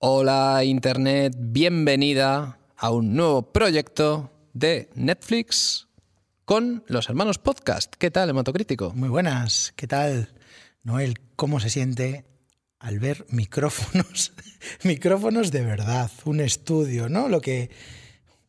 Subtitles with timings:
[0.00, 5.88] Hola Internet, bienvenida a un nuevo proyecto de Netflix
[6.44, 7.92] con los hermanos podcast.
[7.98, 8.92] ¿Qué tal, Hematocrítico?
[8.94, 10.28] Muy buenas, ¿qué tal?
[10.84, 12.26] Noel, ¿cómo se siente
[12.78, 14.34] al ver micrófonos?
[14.84, 17.28] micrófonos de verdad, un estudio, ¿no?
[17.28, 17.68] Lo que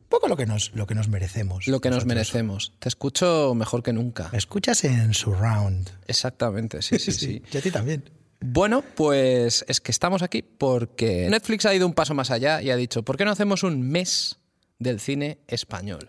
[0.02, 1.66] un poco lo que nos lo que nos merecemos.
[1.66, 2.74] Lo que nos merecemos.
[2.78, 4.28] Te escucho mejor que nunca.
[4.30, 5.90] Me escuchas en surround.
[6.06, 7.42] Exactamente, sí, sí, sí.
[7.52, 8.19] Y a ti también.
[8.40, 12.70] Bueno, pues es que estamos aquí porque Netflix ha ido un paso más allá y
[12.70, 14.38] ha dicho, ¿por qué no hacemos un mes
[14.78, 16.08] del cine español?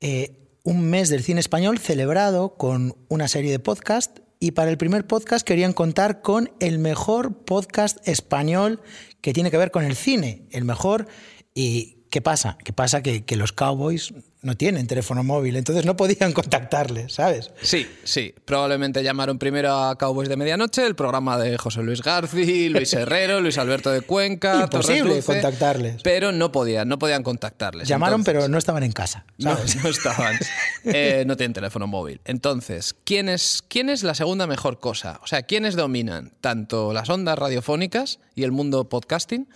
[0.00, 4.78] Eh, un mes del cine español celebrado con una serie de podcast y para el
[4.78, 8.80] primer podcast querían contar con el mejor podcast español
[9.20, 11.08] que tiene que ver con el cine, el mejor
[11.54, 12.58] y ¿qué pasa?
[12.62, 13.02] ¿Qué pasa?
[13.02, 14.12] Que, que los cowboys
[14.42, 17.50] no tienen teléfono móvil, entonces no podían contactarles, ¿sabes?
[17.62, 18.34] Sí, sí.
[18.44, 23.40] Probablemente llamaron primero a Cowboys de Medianoche, el programa de José Luis García, Luis Herrero,
[23.40, 24.60] Luis Alberto de Cuenca.
[24.64, 26.02] Imposible Dulce, contactarles.
[26.02, 27.88] Pero no podían, no podían contactarles.
[27.88, 29.76] Llamaron, Entonces- pero no estaban en casa, No, ¿sabes?
[29.82, 30.38] no estaban.
[30.84, 32.20] Eh, no tienen teléfono móvil.
[32.26, 35.18] Entonces, ¿quién es, ¿quién es la segunda mejor cosa?
[35.22, 39.48] O sea, ¿quiénes dominan tanto las ondas radiofónicas y el mundo podcasting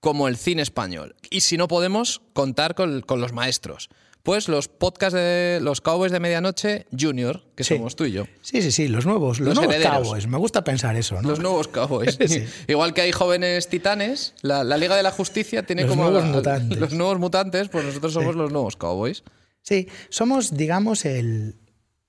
[0.00, 1.14] como el cine español?
[1.30, 3.88] Y si no podemos contar con, con los maestros.
[4.22, 7.76] Pues los podcasts de los Cowboys de Medianoche Junior, que Sí.
[7.76, 8.24] somos tú y yo.
[8.42, 10.26] Sí, sí, sí, los nuevos, los, Los nuevos cowboys.
[10.26, 11.30] Me gusta pensar eso, ¿no?
[11.30, 12.18] Los nuevos Cowboys.
[12.28, 12.44] Sí.
[12.68, 16.22] Igual que hay jóvenes titanes, la, la Liga de la Justicia tiene Los como nuevos
[16.22, 16.78] a- a- mutantes.
[16.78, 19.24] los nuevos mutantes, pues nosotros somos los nuevos Cowboys.
[19.62, 21.56] Sí, somos, digamos, el,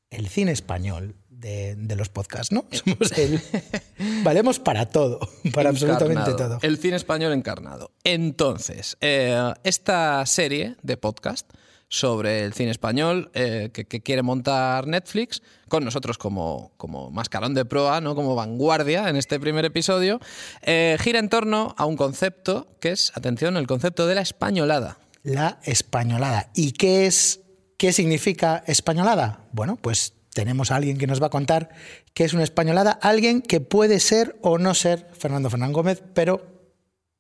[0.10, 2.66] el cine español de, de los podcasts, ¿no?
[2.72, 3.42] Somos el.
[4.24, 5.20] valemos para todo,
[5.54, 6.60] para absolutamente todo.
[6.62, 7.92] El cine español encarnado.
[8.04, 11.52] Entonces, eh, esta serie de podcast
[11.90, 17.54] sobre el cine español eh, que, que quiere montar Netflix, con nosotros como, como mascarón
[17.54, 18.16] de proa, ¿no?
[18.16, 20.22] como vanguardia en este primer episodio,
[20.62, 25.00] eh, gira en torno a un concepto que es, atención, el concepto de la españolada.
[25.24, 26.50] La españolada.
[26.56, 27.42] ¿Y qué es,
[27.78, 29.46] qué significa españolada?
[29.52, 31.70] Bueno, pues tenemos a alguien que nos va a contar
[32.14, 36.46] qué es una españolada, alguien que puede ser o no ser Fernando Fernán Gómez, pero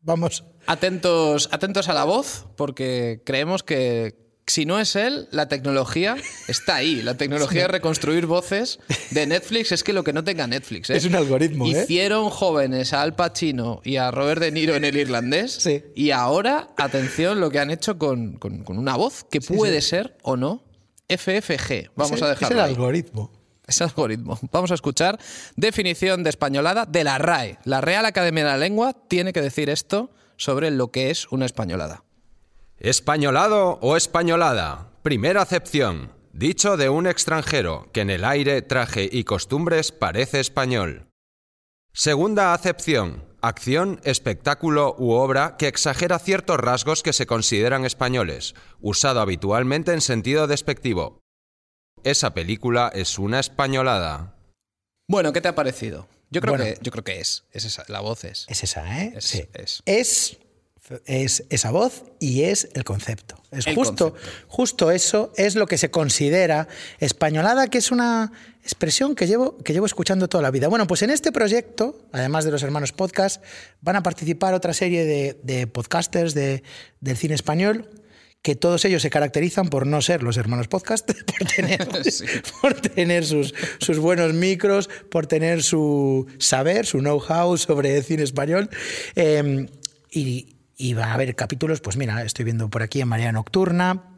[0.02, 0.44] vamos.
[0.68, 6.18] Atentos, atentos a la voz, porque creemos que si no es él, la tecnología
[6.48, 7.02] está ahí.
[7.02, 8.80] La tecnología de reconstruir voces
[9.12, 10.90] de Netflix es que lo que no tenga Netflix.
[10.90, 10.98] ¿eh?
[10.98, 11.70] Es un algoritmo, ¿eh?
[11.84, 15.54] Hicieron jóvenes a Al Pacino y a Robert De Niro en el irlandés.
[15.54, 15.84] Sí.
[15.96, 20.18] Y ahora, atención, lo que han hecho con, con- con una voz que puede ser
[20.24, 20.64] o no
[21.18, 21.92] FFG.
[21.96, 22.60] Vamos Es a el- Es dejarlo.
[22.60, 22.72] el ahí.
[22.72, 23.32] algoritmo.
[23.68, 24.40] Ese algoritmo.
[24.52, 25.18] Vamos a escuchar
[25.56, 27.58] definición de españolada de la RAE.
[27.64, 31.46] La Real Academia de la Lengua tiene que decir esto sobre lo que es una
[31.46, 32.04] españolada.
[32.80, 34.90] Españolado o españolada.
[35.04, 36.12] Primera acepción.
[36.34, 41.08] Dicho de un extranjero que en el aire, traje y costumbres parece español.
[41.94, 43.24] Segunda acepción.
[43.44, 50.02] Acción, espectáculo u obra que exagera ciertos rasgos que se consideran españoles, usado habitualmente en
[50.02, 51.20] sentido despectivo.
[52.04, 54.36] Esa película es una españolada.
[55.10, 56.08] Bueno, ¿qué te ha parecido?
[56.30, 56.66] Yo creo, Bueno.
[56.66, 57.46] que, yo creo que es.
[57.52, 58.46] es esa, la voz es.
[58.48, 59.14] Es esa, ¿eh?
[59.16, 59.44] Es- sí.
[59.54, 59.82] es.
[59.86, 60.38] Es,
[61.06, 63.42] es esa voz y es el concepto.
[63.52, 64.46] Es El justo, concepto.
[64.48, 66.68] justo eso es lo que se considera
[67.00, 68.32] españolada, que es una
[68.64, 70.68] expresión que llevo, que llevo escuchando toda la vida.
[70.68, 73.44] Bueno, pues en este proyecto, además de los hermanos podcast,
[73.82, 76.64] van a participar otra serie de, de podcasters de-
[77.00, 77.90] del cine español
[78.42, 82.26] que todos ellos se caracterizan por no ser los hermanos podcast, por tener, Sí.
[82.60, 88.70] por tener sus, sus buenos micros, por tener su saber, su know-how sobre cine español.
[89.16, 89.68] Eh,
[90.10, 94.16] y, y va a haber capítulos, pues mira, estoy viendo por aquí en Marea Nocturna.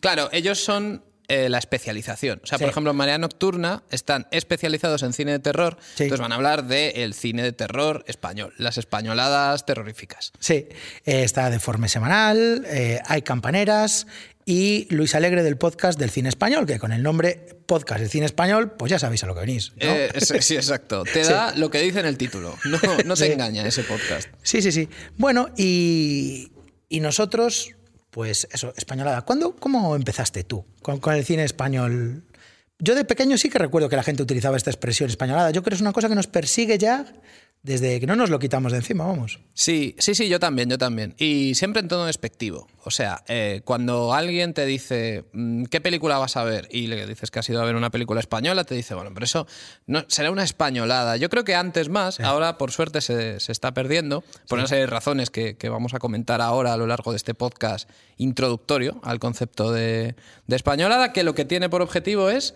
[0.00, 2.40] Claro, ellos son eh, la especialización.
[2.42, 5.76] O sea, por ejemplo, en Marea Nocturna están especializados en cine de terror.
[5.94, 6.04] Sí.
[6.04, 10.32] Entonces van a hablar del cine de terror español, las españoladas terroríficas.
[10.38, 10.68] Sí,
[11.04, 14.06] eh, está Deforme Semanal, eh, hay Campaneras
[14.46, 18.26] y Luis Alegre del podcast del cine español, que con el nombre Podcast del cine
[18.26, 19.70] español, pues ya sabéis a lo que venís.
[19.70, 19.76] ¿no?
[19.90, 21.02] Eh, sí, exacto.
[21.12, 21.32] Te Sí.
[21.32, 22.54] da lo que dice en el título.
[22.66, 23.32] No, no te Sí.
[23.32, 24.28] engaña ese podcast.
[24.42, 24.90] Sí, sí, sí.
[25.16, 26.52] Bueno, y,
[26.90, 27.70] y nosotros,
[28.14, 29.22] pues eso, españolada.
[29.22, 32.22] ¿Cuándo, ¿Cómo empezaste tú con, con el cine español?
[32.78, 35.50] Yo de pequeño sí que recuerdo que la gente utilizaba esta expresión españolada.
[35.50, 37.06] Yo creo que es una cosa que nos persigue ya
[37.64, 39.40] desde que no nos lo quitamos de encima, vamos.
[39.54, 41.14] Sí, sí, sí, yo también, yo también.
[41.16, 42.68] Y siempre en tono despectivo.
[42.84, 46.68] O sea, eh, cuando alguien te dice, mm, ¿qué película vas a ver?
[46.70, 49.24] Y le dices que has ido a ver una película española, te dice, bueno, pero
[49.24, 49.46] eso
[49.86, 51.16] no, será una españolada.
[51.16, 54.82] Yo creo que antes más, ahora por suerte se, se está perdiendo, por una serie
[54.84, 57.88] de razones que, que vamos a comentar ahora a lo largo de este podcast
[58.18, 62.54] introductorio al concepto de, de españolada, que lo que tiene por objetivo es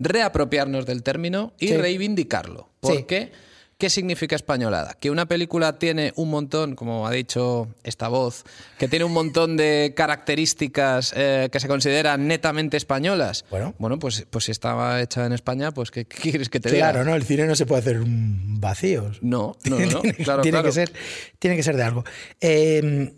[0.00, 1.76] reapropiarnos del término y Sí.
[1.76, 2.68] reivindicarlo.
[2.82, 2.88] Sí.
[2.92, 3.32] Porque
[3.78, 4.94] ¿Qué significa españolada?
[4.98, 8.42] Que una película tiene un montón, como ha dicho esta voz,
[8.76, 13.44] que tiene un montón de características eh, que se consideran netamente españolas.
[13.50, 13.76] Bueno.
[13.78, 16.90] bueno pues, pues si estaba hecha en España, pues ¿qué, quieres que te diga?
[16.90, 17.14] Claro, ¿no?
[17.14, 19.20] El cine no se puede hacer vacíos.
[19.28, 20.00] No, no, no.
[20.00, 20.68] tiene, claro, tiene claro.
[20.68, 20.92] Que ser,
[21.38, 22.04] tiene que ser de algo.
[22.40, 23.14] Eh,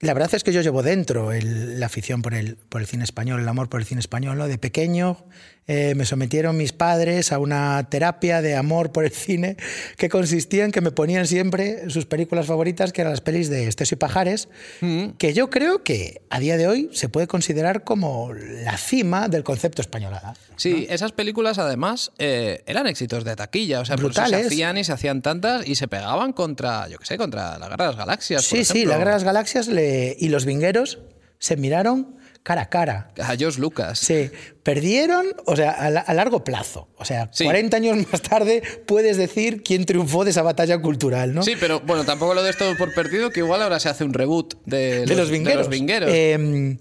[0.00, 3.04] la verdad es que yo llevo dentro el- la afición por el, por el cine
[3.04, 4.38] español, el amor por el cine español.
[4.38, 4.48] ¿no?
[4.48, 5.26] De pequeño
[5.66, 9.56] eh, me sometieron mis padres a una terapia de amor por el cine
[9.96, 13.66] que consistía en que me ponían siempre sus películas favoritas, que eran las pelis de
[13.68, 14.48] Esteso y Pajares,
[14.80, 15.10] Mm.
[15.18, 19.42] que yo creo que a día de hoy se puede considerar como la cima del
[19.44, 20.34] concepto españolada.
[20.56, 24.46] Sí, esas películas además eh, eran éxitos de taquilla, o sea, por eso se Brutales.
[24.46, 27.84] hacían y se hacían tantas y se pegaban contra, yo qué sé, contra la Guerra
[27.86, 28.46] de las Galaxias.
[28.48, 30.98] por Sí, sí, la Guerra de las Galaxias le- y los vingueros
[31.38, 33.10] se miraron cara a cara.
[33.20, 33.98] A George Lucas.
[33.98, 34.30] Se
[34.62, 36.88] perdieron, o sea, a, la- a largo plazo.
[36.96, 37.44] O sea, Sí.
[37.44, 41.42] 40 años más tarde puedes decir quién triunfó de esa batalla cultural, ¿no?
[41.42, 44.14] Sí, pero bueno, tampoco lo de esto por perdido, que igual ahora se hace un
[44.14, 45.56] reboot de, de los vingueros.
[45.56, 46.10] de los vingueros.
[46.12, 46.78] Eh,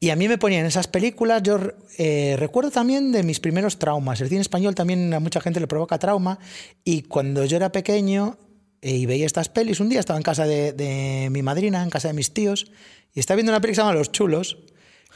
[0.00, 1.42] y a mí me ponían esas películas.
[1.42, 1.58] Yo
[1.98, 4.20] eh, recuerdo también de mis primeros traumas.
[4.20, 6.38] El cine español también a mucha gente le provoca trauma.
[6.84, 8.38] Y cuando yo era pequeño
[8.80, 11.90] eh, y veía estas pelis, un día estaba en casa de, de mi madrina, en
[11.90, 12.70] casa de mis tíos,
[13.12, 14.58] y estaba viendo una peli que se llama Los Chulos.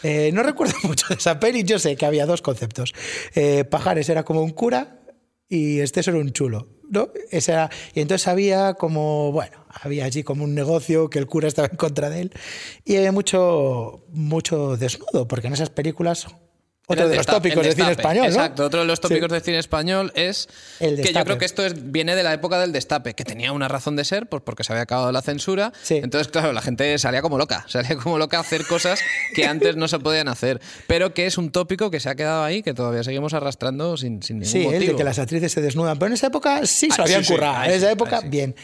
[0.02, 1.64] Eh, no recuerdo mucho de esa peli.
[1.64, 2.92] Yo sé que había dos conceptos.
[3.34, 5.00] Eh, Pajares era como un cura
[5.48, 6.68] y este era un chulo.
[6.90, 7.08] ¿no?
[7.30, 11.48] Ese era- y entonces había como, bueno, había allí como un negocio que el cura
[11.48, 12.32] estaba en contra de él
[12.84, 16.26] y había mucho, mucho desnudo, porque en esas películas,
[16.86, 18.28] otro de los tópicos el del cine español, ¿no?
[18.30, 19.32] Exacto, otro de los tópicos Sí.
[19.34, 20.48] del cine español es
[20.80, 23.52] El que yo creo que esto es, viene de la época del destape, que tenía
[23.52, 25.72] una razón de ser, pues porque se había acabado la censura.
[25.82, 25.96] Sí.
[26.02, 29.00] Entonces, claro, la gente salía como loca, salía como loca a hacer cosas
[29.34, 32.42] que antes no se podían hacer, pero que es un tópico que se ha quedado
[32.44, 34.80] ahí, que todavía seguimos arrastrando sin, sin ningún Sí, motivo.
[34.82, 35.98] el de que las actrices se desnudan.
[35.98, 37.34] Pero en esa época sí se Ah, lo habían sí, sí.
[37.34, 37.64] currado.
[37.64, 38.28] En esa sí, época, sí.
[38.28, 38.54] bien.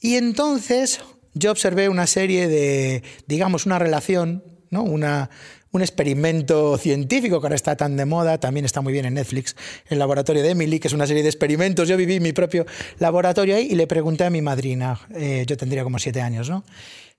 [0.00, 1.00] Y entonces
[1.34, 4.82] yo observé una serie de, digamos, una relación, ¿no?
[4.82, 5.28] Una,
[5.76, 9.56] un experimento científico que ahora está tan de moda, también está muy bien en Netflix,
[9.88, 11.88] el laboratorio de Emily, que es una serie de experimentos.
[11.88, 12.66] Yo viví mi propio
[12.98, 16.64] laboratorio ahí y le pregunté a mi madrina, eh, yo tendría como siete años, ¿no?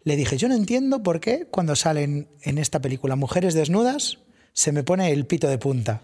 [0.03, 4.19] Le dije, yo no entiendo por qué cuando salen en esta película mujeres desnudas
[4.53, 6.01] se me pone el pito de punta.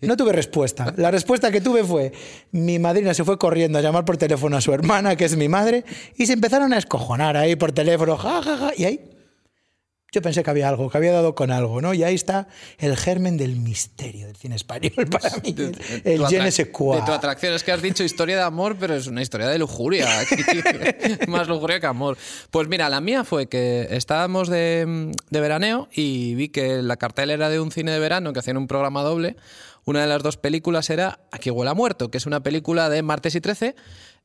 [0.00, 0.94] No tuve respuesta.
[0.96, 2.12] La respuesta que tuve fue,
[2.52, 5.48] mi madrina se fue corriendo a llamar por teléfono a su hermana, que es mi
[5.48, 5.84] madre,
[6.16, 9.15] y se empezaron a escojonar ahí por teléfono, ja, ja, ja, y ahí
[10.12, 11.92] yo pensé que había algo, que había dado con algo, ¿no?
[11.92, 12.48] Y ahí está
[12.78, 17.00] el germen del misterio del cine español para mí, el, el je ne sais quoi.
[17.00, 17.54] De tu atracción.
[17.54, 20.08] Es que has dicho historia de amor, pero es una historia de lujuria.
[21.28, 22.16] Más lujuria que amor.
[22.50, 27.48] Pues mira, la mía fue que estábamos de, de veraneo y vi que la cartelera
[27.48, 29.36] de un cine de verano que hacían un programa doble,
[29.84, 33.02] una de las dos películas era Aquí huele a muerto, que es una película de
[33.02, 33.74] martes y 13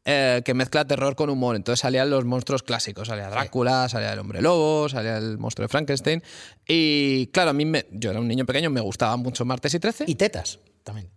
[0.06, 1.56] eh, que mezcla terror con humor.
[1.56, 5.70] Entonces salían los monstruos clásicos, salía Drácula, salía el hombre lobo, salía el monstruo de
[5.70, 6.24] Frankenstein.
[6.68, 9.80] Y claro, a mí, me- yo era un niño pequeño, me gustaba mucho martes y
[9.80, 10.06] 13.
[10.08, 11.10] Y tetas también.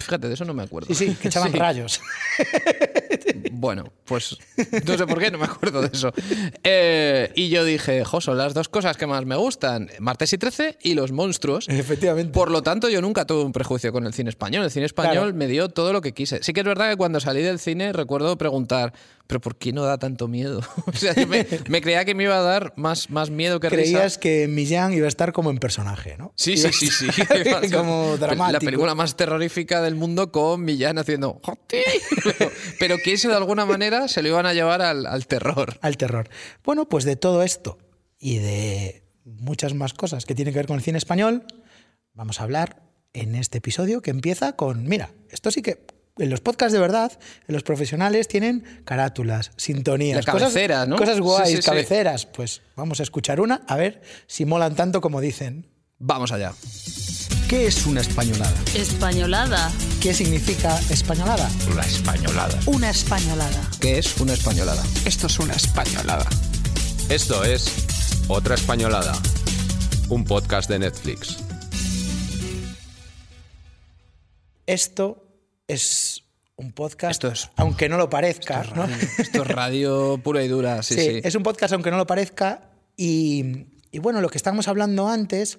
[0.00, 0.88] Fíjate, de eso no me acuerdo.
[0.94, 1.58] Sí, sí, que echaban Sí.
[1.58, 2.00] rayos.
[3.50, 4.36] Bueno, pues
[4.86, 6.12] no sé por qué, no me acuerdo de eso.
[6.62, 10.38] Eh, y yo dije, jo, son las dos cosas que más me gustan, Martes y
[10.38, 11.68] 13 y los monstruos.
[11.68, 12.32] Efectivamente.
[12.32, 14.64] Por lo tanto, yo nunca tuve un prejuicio con el cine español.
[14.64, 15.34] El cine español Claro.
[15.34, 16.42] me dio todo lo que quise.
[16.42, 18.92] Sí que es verdad que cuando salí del cine recuerdo preguntar,
[19.28, 20.60] ¿pero por qué no da tanto miedo?
[20.86, 23.68] o sea, yo me, me creía que me iba a dar más, más miedo que
[23.68, 23.82] risa.
[23.82, 26.32] Creías que Millán iba a estar como en personaje, ¿no?
[26.34, 27.22] Sí, Iba sí, sí, sí.
[27.72, 28.52] como dramático.
[28.52, 31.76] La película más terrorífica del mundo con Millán haciendo "Joti".
[32.24, 35.78] pero, pero que eso de alguna manera se lo iban a llevar al, al terror.
[35.82, 36.28] al terror.
[36.64, 37.78] Bueno, pues de todo esto
[38.18, 41.44] y de muchas más cosas que tienen que ver con el cine español,
[42.14, 42.82] vamos a hablar
[43.12, 47.12] en este episodio que empieza con, mira, esto sí que en los podcasts de verdad,
[47.46, 50.96] en los profesionales tienen carátulas, sintonías, cabeceras, cosas, ¿no?
[50.96, 51.66] cosas guays, Sí, sí, sí.
[51.68, 52.26] cabeceras.
[52.26, 55.66] Pues vamos a escuchar una, a ver si molan tanto como dicen.
[55.98, 56.52] Vamos allá.
[57.48, 58.52] ¿Qué es una españolada?
[58.74, 59.72] Españolada.
[60.02, 61.48] ¿Qué significa españolada?
[61.74, 62.58] La españolada.
[62.66, 63.70] Una españolada.
[63.80, 64.82] ¿Qué es una españolada?
[65.06, 66.26] Esto es una españolada.
[67.08, 67.72] Esto es
[68.28, 69.14] Otra Españolada,
[70.10, 71.38] un podcast de Netflix.
[74.66, 75.27] Esto
[75.68, 76.24] es
[76.56, 78.84] un podcast, Esto es- aunque no lo parezca, ¿no?
[79.18, 81.20] Esto es radio pura y dura, sí, Sí, sí.
[81.22, 85.58] es un podcast aunque no lo parezca y, y bueno, lo que estábamos hablando antes,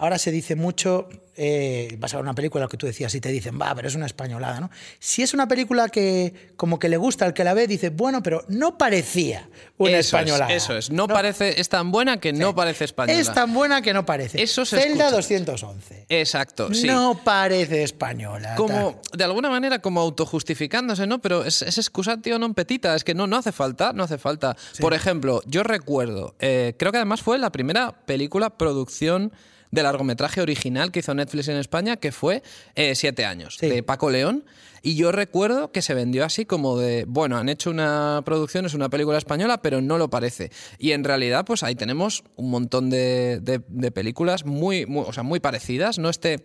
[0.00, 3.28] ahora se dice mucho, eh, vas a ver una película que tú decías y te
[3.28, 4.70] dicen, va, pero es una españolada, ¿no?
[4.98, 8.22] Si es una película que como que le gusta al que la ve, dice, bueno,
[8.22, 10.50] pero no parecía una eso españolada.
[10.54, 10.90] Es, eso es.
[10.90, 13.20] No, parece, es tan buena que no parece española.
[13.20, 14.42] Es tan buena que no parece.
[14.42, 15.16] Eso se Zelda escucha.
[15.16, 16.06] 211.
[16.08, 16.86] Exacto, sí.
[16.86, 18.54] No parece española.
[18.56, 21.20] como de alguna manera como autojustificándose, ¿no?
[21.20, 24.56] Pero es, es excusatio non petita, es que no, no hace falta, no hace falta.
[24.80, 29.32] Por ejemplo, yo recuerdo, eh, creo que además fue la primera película producción
[29.70, 32.42] de largometraje original que hizo Netflix en España, que fue
[32.74, 33.68] eh, Siete años, Sí.
[33.68, 34.44] de Paco León.
[34.82, 38.72] Y yo recuerdo que se vendió así como de, bueno, han hecho una producción, es
[38.72, 40.50] una película española, pero no lo parece.
[40.78, 45.12] Y en realidad, pues ahí tenemos un montón de, de- de películas muy, muy, o
[45.12, 46.08] sea, muy parecidas, ¿no?
[46.08, 46.42] Este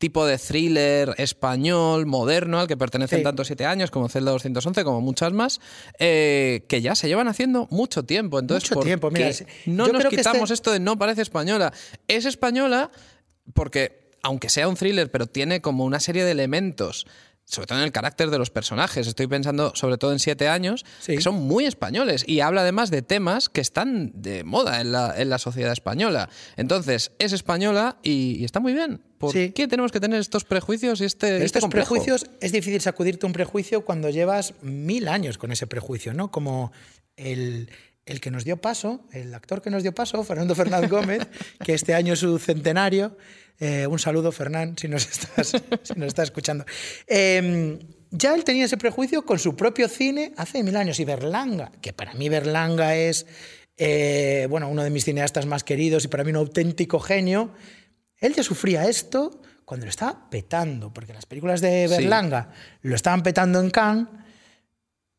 [0.00, 3.22] tipo de thriller español, moderno, al que pertenecen Sí.
[3.22, 5.60] tanto Siete años como Zelda 211, como muchas más,
[5.98, 8.38] eh, que ya se llevan haciendo mucho tiempo.
[8.40, 9.30] Entonces, Mucho ¿por tiempo, mira,
[9.66, 11.72] no nos quitamos este- esto de no parece española.
[12.08, 12.90] Es española
[13.52, 17.06] porque, aunque sea un thriller, pero tiene como una serie de elementos.
[17.50, 19.06] Sobre todo en el carácter de los personajes.
[19.06, 21.16] Estoy pensando sobre todo en siete años, Sí.
[21.16, 22.22] que son muy españoles.
[22.26, 26.28] Y habla además de temas que están de moda en la, en la sociedad española.
[26.56, 29.02] Entonces, es española y, y está muy bien.
[29.18, 29.50] ¿Por Sí.
[29.50, 31.94] qué tenemos que tener estos prejuicios y este, Pero este estos complejo?
[31.94, 36.30] prejuicios, es difícil sacudirte un prejuicio cuando llevas mil años con ese prejuicio, ¿no?
[36.30, 36.70] Como
[37.16, 37.68] el,
[38.10, 41.26] el que nos dio paso, el actor que nos dio paso, Fernando Fernández Gómez,
[41.64, 43.16] que este año es su centenario.
[43.58, 45.48] Eh, un saludo, Fernán, si nos estás,
[45.82, 46.64] si nos estás escuchando.
[47.06, 47.78] Eh,
[48.10, 50.98] ya él tenía ese prejuicio con su propio cine hace mil años.
[50.98, 53.26] Y Berlanga, que para mí Berlanga es
[53.76, 57.52] eh, bueno, uno de mis cineastas más queridos y para mí un auténtico genio,
[58.18, 61.94] él ya sufría esto cuando lo estaba petando, porque las películas de Sí.
[61.94, 62.50] Berlanga
[62.82, 64.08] lo estaban petando en Cannes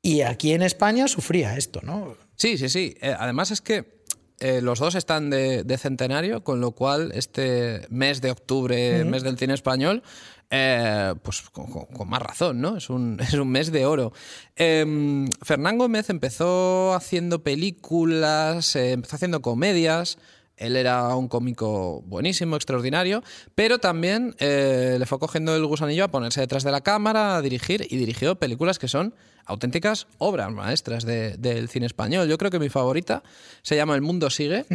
[0.02, 2.18] y aquí en España sufría esto, ¿no?
[2.42, 2.96] Sí, sí, sí.
[3.02, 4.02] Eh, además es que
[4.40, 9.22] eh, los dos están de, de centenario, con lo cual este mes de octubre, mes
[9.22, 10.02] del cine español,
[10.50, 12.78] eh, pues con, con- con más razón, ¿no?
[12.78, 14.12] Es un, es un mes de oro.
[14.56, 20.18] Eh, Fernán Gómez empezó haciendo películas, empezó haciendo comedias.
[20.58, 26.42] Él era un cómico buenísimo, extraordinario, pero también le fue cogiendo el gusanillo a ponerse
[26.42, 29.14] detrás de la cámara, a dirigir, y dirigió películas que son
[29.46, 32.28] auténticas obras maestras de- del cine español.
[32.28, 33.24] Yo creo que mi favorita
[33.62, 34.66] se llama El mundo sigue.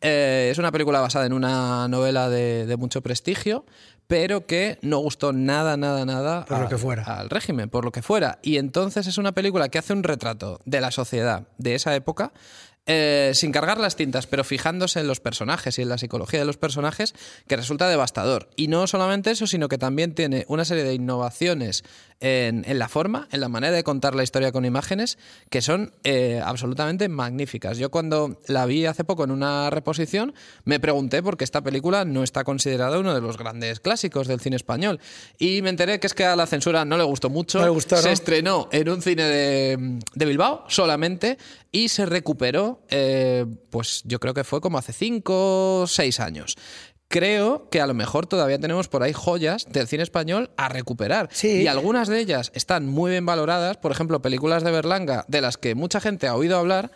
[0.00, 3.64] Eh, es una película basada en una novela de, de mucho prestigio,
[4.06, 7.02] pero que no gustó nada, nada, nada Por lo al- que fuera.
[7.04, 8.38] al régimen, por lo que fuera.
[8.42, 12.32] Y entonces es una película que hace un retrato de la sociedad de esa época.
[12.90, 16.46] eh, sin cargar las tintas, pero fijándose en los personajes y en la psicología de
[16.46, 17.14] los personajes,
[17.46, 18.48] que resulta devastador.
[18.56, 21.84] Y no solamente eso, sino que también tiene una serie de innovaciones
[22.20, 25.18] en, en la forma, en la manera de contar la historia con imágenes,
[25.50, 27.78] que son eh, absolutamente magníficas.
[27.78, 30.34] Yo cuando la vi hace poco en una reposición,
[30.64, 34.40] me pregunté por qué esta película no está considerada uno de los grandes clásicos del
[34.40, 35.00] cine español.
[35.38, 37.58] Y me enteré que es que a la censura no le gustó mucho.
[37.58, 38.02] No le gustó, ¿no?
[38.02, 41.38] Se estrenó en un cine de, de Bilbao solamente
[41.70, 46.56] y se recuperó, eh, pues yo creo que fue como hace 5 o 6 años.
[47.10, 51.30] Creo que a lo mejor todavía tenemos por ahí joyas del cine español a recuperar.
[51.32, 51.62] Sí.
[51.62, 55.56] Y algunas de ellas están muy bien valoradas, por ejemplo, películas de Berlanga, de las
[55.56, 56.90] que mucha gente ha oído hablar,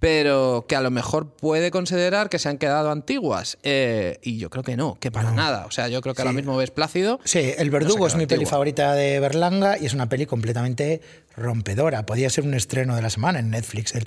[0.00, 3.58] pero que a lo mejor puede considerar que se han quedado antiguas.
[3.62, 5.66] Eh, y yo creo que no, que para nada.
[5.66, 7.18] O sea, yo creo que ahora mismo ves Plácido.
[7.24, 11.00] Sí, El Verdugo No es mi peli favorita de Berlanga y es una peli completamente
[11.36, 12.06] rompedora.
[12.06, 14.06] Podía ser un estreno de la semana en Netflix, El,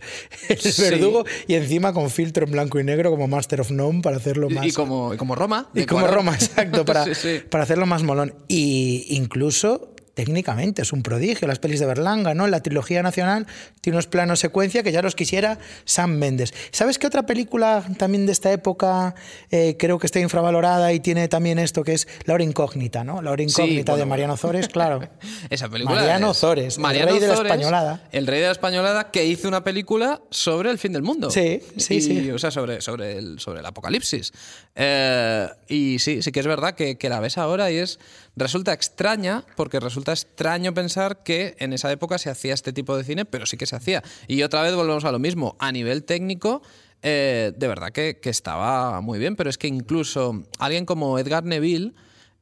[0.50, 0.82] el Sí.
[0.82, 4.50] Verdugo, y encima con filtro en blanco y negro como Master of None para hacerlo
[4.50, 4.66] más...
[4.66, 5.70] Y como, y como Roma.
[5.74, 6.08] Y como.
[6.08, 7.42] Roma, exacto, para, sí.
[7.50, 8.34] para hacerlo más molón.
[8.48, 9.94] Y incluso
[10.26, 12.46] técnicamente es un prodigio las pelis de Berlanga, ¿no?
[12.46, 13.48] La trilogía nacional
[13.82, 16.54] tiene unos planos secuencia que ya los quisiera Sam Mendes.
[16.70, 19.16] ¿Sabes qué otra película también de esta época
[19.50, 23.24] eh, creo que está infravalorada y tiene también esto que es La hora incógnita, ¿no?
[23.24, 25.10] La hora incógnita de bueno, Mariano Zores, claro.
[25.50, 25.96] Esa película.
[26.02, 28.08] Mariano es- Zores, el rey de la españolada.
[28.12, 31.32] El rey de la españolada que hizo una película sobre el fin del mundo.
[31.32, 32.30] Sí, sí, Y, sí.
[32.30, 34.34] O sea, sobre, sobre, el, sobre el apocalipsis.
[34.76, 37.98] Eh, y sí, sí que es verdad que, que la ves ahora y es.
[38.36, 43.04] Resulta extraña, porque resulta extraño pensar que en esa época se hacía este tipo de
[43.04, 44.04] cine, pero sí que se hacía.
[44.28, 45.56] Y otra vez volvemos a lo mismo.
[45.60, 46.62] A nivel técnico.
[47.04, 51.44] eh, de verdad que, que estaba muy bien, pero es que incluso alguien como Edgar
[51.44, 51.94] Neville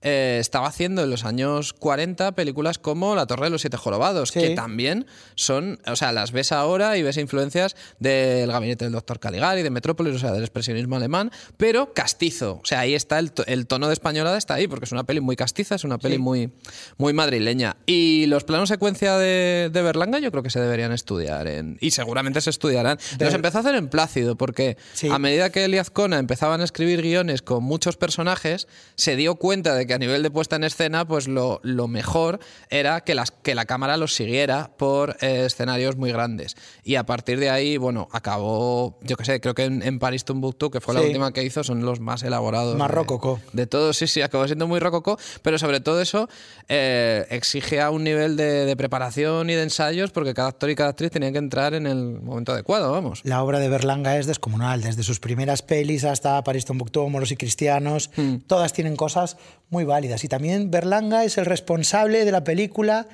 [0.01, 4.29] eh, estaba haciendo en los años 40 películas como La Torre de los Siete Jorobados,
[4.29, 4.39] Sí.
[4.39, 9.20] que también son, o sea, las ves ahora y ves influencias del gabinete del doctor
[9.20, 12.60] Caligari, de Metrópolis, o sea, del expresionismo alemán, pero castizo.
[12.63, 15.03] O sea, ahí está el, to- el tono de españolada, está ahí, porque es una
[15.03, 16.22] peli muy castiza, es una peli Sí.
[16.22, 16.51] muy,
[16.98, 17.75] muy madrileña.
[17.86, 21.91] Y los planos secuencia de, de Berlanga yo creo que se deberían estudiar, en, y
[21.91, 22.98] seguramente se estudiarán.
[23.18, 25.10] Ver- Los empezó a hacer en Plácido, porque Sí.
[25.10, 29.75] a medida que Eliaz Kona empezaban a escribir guiones con muchos personajes, se dio cuenta
[29.75, 33.31] de que a nivel de puesta en escena, pues lo, lo mejor era que, las,
[33.31, 36.55] que la cámara los siguiera por eh, escenarios muy grandes.
[36.84, 40.25] Y a partir de ahí, bueno, acabó, yo qué sé, creo que en, en París
[40.25, 41.08] Tumbuktu, que fue la Sí.
[41.08, 42.75] última que hizo, son los más elaborados.
[42.77, 43.39] Más de- rococó.
[43.53, 46.27] De todos, sí, sí, acabó siendo muy rococó, pero sobre todo eso
[46.67, 50.75] eh, exige a un nivel de, de preparación y de ensayos, porque cada actor y
[50.75, 53.22] cada actriz tenían que entrar en el momento adecuado, vamos.
[53.24, 57.38] La obra de Berlanga es descomunal, desde sus primeras pelis hasta París Tombuctú, Moros y
[57.38, 58.12] Cristianos,
[58.48, 59.38] todas tienen cosas
[59.69, 60.24] muy válidas.
[60.24, 63.07] Y también Berlanga es el responsable de la película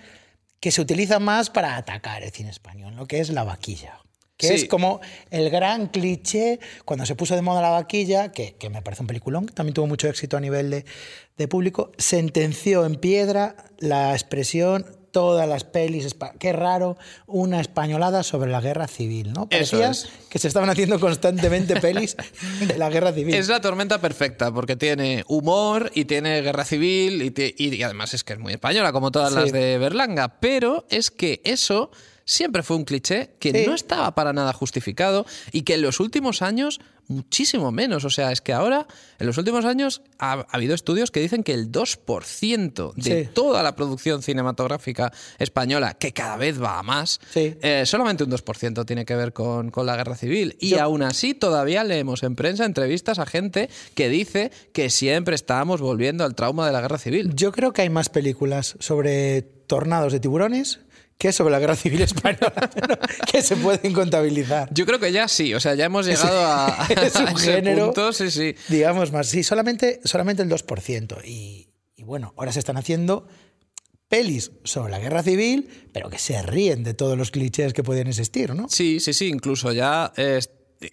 [0.59, 3.99] que se utiliza más para atacar el cine español, lo que es la vaquilla.
[4.37, 4.53] Que Sí.
[4.55, 4.99] es como
[5.31, 9.07] el gran cliché, cuando se puso de moda la vaquilla, que, que me parece un
[9.07, 10.85] peliculón, que también tuvo mucho éxito a nivel de,
[11.37, 18.51] de público, sentenció en piedra la expresión todas las pelis, qué raro, una españolada sobre
[18.51, 19.47] la guerra civil, ¿no?
[19.49, 20.09] Eso Parecía es.
[20.29, 22.17] que se estaban haciendo constantemente pelis
[22.67, 23.33] de la guerra civil.
[23.33, 27.83] Es la tormenta perfecta, porque tiene humor y tiene guerra civil y, ti- y- y
[27.83, 29.39] además es que es muy española, como todas Sí.
[29.39, 30.37] las de Berlanga.
[30.41, 31.91] Pero es que eso
[32.25, 33.63] siempre fue un cliché que Sí.
[33.65, 38.05] no estaba para nada justificado y que en los últimos años muchísimo menos.
[38.05, 38.87] O sea, es que ahora,
[39.19, 43.29] en los últimos años, ha, ha habido estudios que dicen que el 2% de Sí.
[43.33, 47.55] toda la producción cinematográfica española, que cada vez va a más, Sí.
[47.61, 50.55] eh, solamente un 2% tiene que ver con, con la guerra civil.
[50.59, 55.35] Y Yo- aún así todavía leemos en prensa entrevistas a gente que dice que siempre
[55.35, 57.33] estamos volviendo al trauma de la guerra civil.
[57.35, 60.79] Yo creo que hay más películas sobre tornados de tiburones
[61.17, 62.69] que sobre la guerra civil española,
[63.31, 64.69] que se pueden contabilizar.
[64.73, 67.53] Yo creo que ya sí, o sea, ya hemos llegado a, a es un ese
[67.53, 68.55] género, punto, sí, sí.
[68.67, 69.27] digamos más.
[69.27, 71.21] Sí, solamente, solamente el 2%.
[71.25, 73.27] Y, y bueno, ahora se están haciendo
[74.09, 78.07] pelis sobre la guerra civil, pero que se ríen de todos los clichés que pueden
[78.07, 78.67] existir, ¿no?
[78.69, 80.39] Sí, sí, sí, incluso ya eh,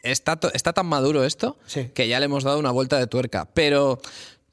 [0.03, 1.91] está, está tan maduro esto Sí.
[1.95, 3.51] que ya le hemos dado una vuelta de tuerca.
[3.53, 4.01] Pero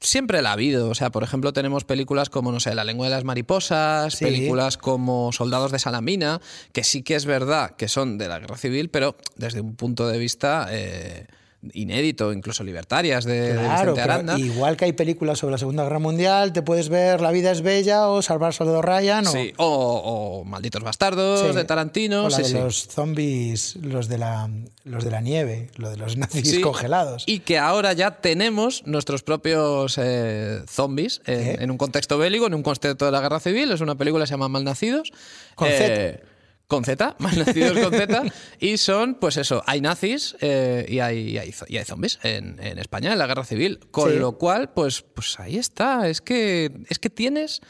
[0.00, 0.88] siempre la ha habido.
[0.88, 4.24] O sea, por ejemplo, tenemos películas como, no sé, La lengua de las mariposas, Sí.
[4.24, 6.40] películas como Soldados de Salamina,
[6.72, 10.08] que sí que es verdad que son de la guerra civil, pero desde un punto
[10.08, 11.26] de vista eh,
[11.74, 14.38] inédito, incluso libertarias de, de Claro, pero Aranda.
[14.38, 17.60] igual que hay películas sobre la Segunda Guerra Mundial, te puedes ver La vida es
[17.60, 21.54] bella o Salvar Soldado Ryan o, Sí, o, o Malditos Bastardos Sí.
[21.54, 22.24] de Tarantino.
[22.24, 22.54] o la sí, de sí.
[22.54, 24.48] los zombies, los de la
[24.84, 27.24] los de la nieve, lo de los nazis congelados.
[27.26, 32.62] Y que ahora ya tenemos nuestros propios eh, zombies en un contexto bélico, en un
[32.62, 33.70] contexto de la guerra civil.
[33.70, 35.12] Es una película que se llama Malnacidos.
[35.54, 36.22] Con Eh,
[36.70, 38.22] Con Z, Malnacidos con Z.
[38.60, 42.58] Y son, pues eso, hay nazis eh, y, hay, y, hay, y hay zombies en,
[42.62, 43.80] en España, en la guerra civil.
[43.90, 44.18] Con Sí.
[44.18, 46.08] lo cual, pues, pues ahí está.
[46.08, 47.60] Es que, es que tienes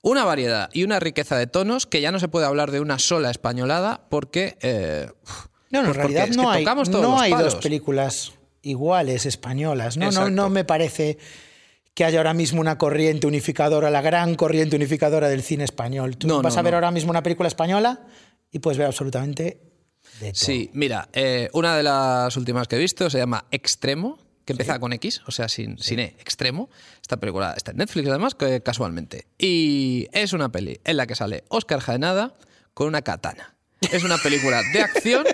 [0.00, 2.98] una variedad y una riqueza de tonos que ya no se puede hablar de una
[2.98, 4.56] sola españolada porque.
[4.62, 5.08] eh,
[5.70, 9.96] No, no, pues en realidad no hay, no hay dos películas iguales españolas.
[9.98, 11.18] No, no, no me parece
[11.94, 16.16] que haya ahora mismo una corriente unificadora, la gran corriente unificadora del cine español.
[16.18, 16.76] Tú No, vas no, a ver no.
[16.78, 18.00] ahora mismo una película española
[18.56, 19.60] y puedes ver absolutamente
[20.20, 20.34] de todo.
[20.34, 24.78] Sí, mira, eh, una de las últimas que he visto se llama Extremo, que empieza
[24.78, 26.70] con X, o sea, sin, sin E, Extremo.
[27.02, 29.26] Esta película está en Netflix, además, que casualmente.
[29.38, 32.34] Y es una peli en la que sale Oscar Jaenada
[32.72, 33.56] con una katana.
[33.92, 35.26] Es una película de acción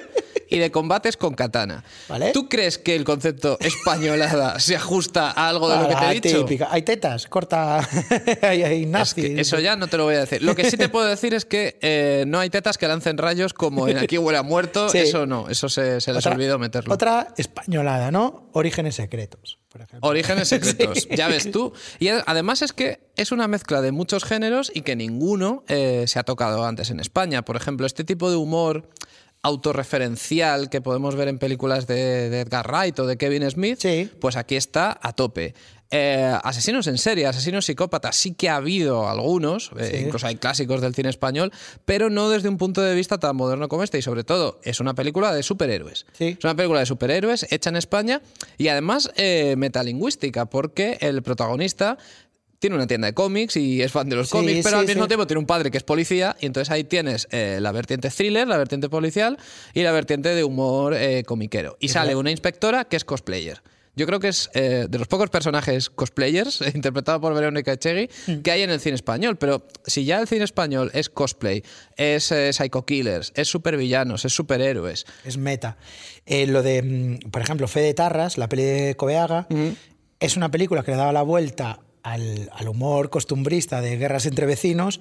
[0.49, 1.85] y de combates con katana.
[2.09, 2.33] Vale.
[2.33, 6.21] ¿Tú crees que el concepto españolada se ajusta a algo de lo que te he
[6.21, 6.45] dicho?
[6.45, 6.69] típica.
[6.71, 7.79] Hay tetas, corta.
[8.43, 9.25] hay, hay Es nazis.
[9.25, 10.43] que eso ya no te lo voy a decir.
[10.43, 13.53] Lo que sí te puedo decir es que eh, no hay tetas que lancen rayos
[13.55, 14.89] como en Aquí huele a muerto.
[14.89, 14.99] Sí.
[14.99, 16.95] Eso no, eso se, se les Otra- olvidó meterlo.
[16.95, 18.49] Otra españolada, ¿no?
[18.53, 19.87] Orígenes secretos, por.
[20.01, 21.09] Orígenes secretos, Sí.
[21.17, 21.73] ya ves tú.
[21.99, 26.19] Y además es que es una mezcla de muchos géneros y que ninguno eh, se
[26.19, 27.43] ha tocado antes en España.
[27.43, 28.89] Por ejemplo, este tipo de humor
[29.43, 34.11] autorreferencial que podemos ver en películas de, de Edgar Wright o de Kevin Smith, Sí.
[34.21, 35.55] pues aquí está a tope.
[35.95, 40.81] Eh, asesinos en serie, asesinos psicópatas, sí que ha habido algunos, eh, incluso hay clásicos
[40.81, 41.53] del cine español,
[41.85, 43.99] pero no desde un punto de vista tan moderno como este.
[43.99, 46.07] Y sobre todo, es una película de superhéroes.
[46.13, 46.37] Sí.
[46.39, 48.23] Es una película de superhéroes hecha en España
[48.57, 51.99] y además eh, metalingüística, porque el protagonista
[52.63, 54.87] tiene una tienda de cómics y es fan de los Sí, cómics, pero sí, al
[54.87, 55.09] mismo sí.
[55.09, 58.47] tiempo tiene un padre que es policía y entonces ahí tienes eh, la vertiente thriller,
[58.47, 59.37] la vertiente policial
[59.75, 61.77] y la vertiente de humor eh, comiquero.
[61.81, 63.63] Y sale una inspectora que es cosplayer.
[63.95, 68.09] Yo creo que es eh, de los pocos personajes cosplayers, interpretado por Verónica Echegui,
[68.43, 69.37] que hay en el cine español.
[69.37, 71.63] Pero si ya el cine español es cosplay,
[71.97, 75.05] es eh, psycho killers, es supervillanos, es superhéroes.
[75.25, 75.77] Es meta.
[76.25, 79.47] Eh, lo de, mm, por ejemplo, Fede Tarras, la peli de Coveaga,
[80.21, 84.47] es una película que le daba la vuelta al, al humor costumbrista de guerras entre
[84.47, 85.01] vecinos,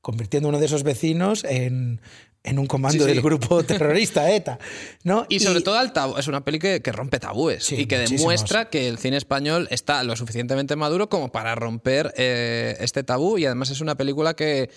[0.00, 2.00] convirtiendo uno de esos vecinos en,
[2.42, 3.14] en un comando Sí, sí.
[3.14, 4.58] del grupo terrorista ETA.
[5.04, 5.26] ¿no?
[5.28, 7.96] Y sobre todo al tabú, es una peli que, que rompe tabúes Sí, y que
[7.96, 8.20] muchísimos.
[8.20, 13.36] demuestra que el cine español está lo suficientemente maduro como para romper eh, este tabú
[13.38, 14.70] y además es una película que,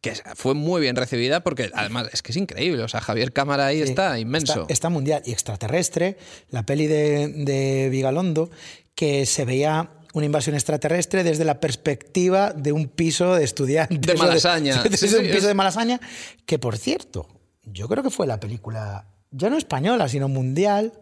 [0.00, 3.66] que fue muy bien recibida porque además es que es increíble, o sea, Javier Cámara
[3.66, 4.62] ahí está inmenso.
[4.62, 6.18] Está, está mundial y extraterrestre,
[6.50, 8.50] la peli de, de Vigalondo,
[8.96, 14.00] que se veía una invasión extraterrestre desde la perspectiva de un piso de estudiantes.
[14.00, 14.82] De Malasaña.
[14.90, 16.00] Desde Sí, un sí, piso es- de Malasaña,
[16.46, 17.28] que por cierto,
[17.64, 20.92] yo creo que fue la película, ya no española, sino mundial,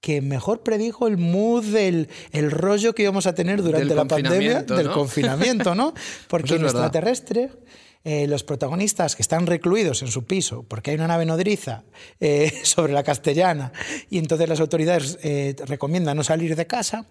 [0.00, 4.30] que mejor predijo el mood, el, el rollo que íbamos a tener durante la pandemia,
[4.64, 4.92] confinamiento, del ¿no?
[4.94, 5.94] confinamiento, ¿no?
[6.28, 6.84] Porque Pues es en verdad.
[6.86, 7.50] extraterrestre,
[8.02, 11.84] eh, los protagonistas que están recluidos en su piso porque hay una nave nodriza
[12.18, 13.72] eh, sobre la castellana
[14.08, 17.04] y entonces las autoridades eh, recomiendan no salir de casa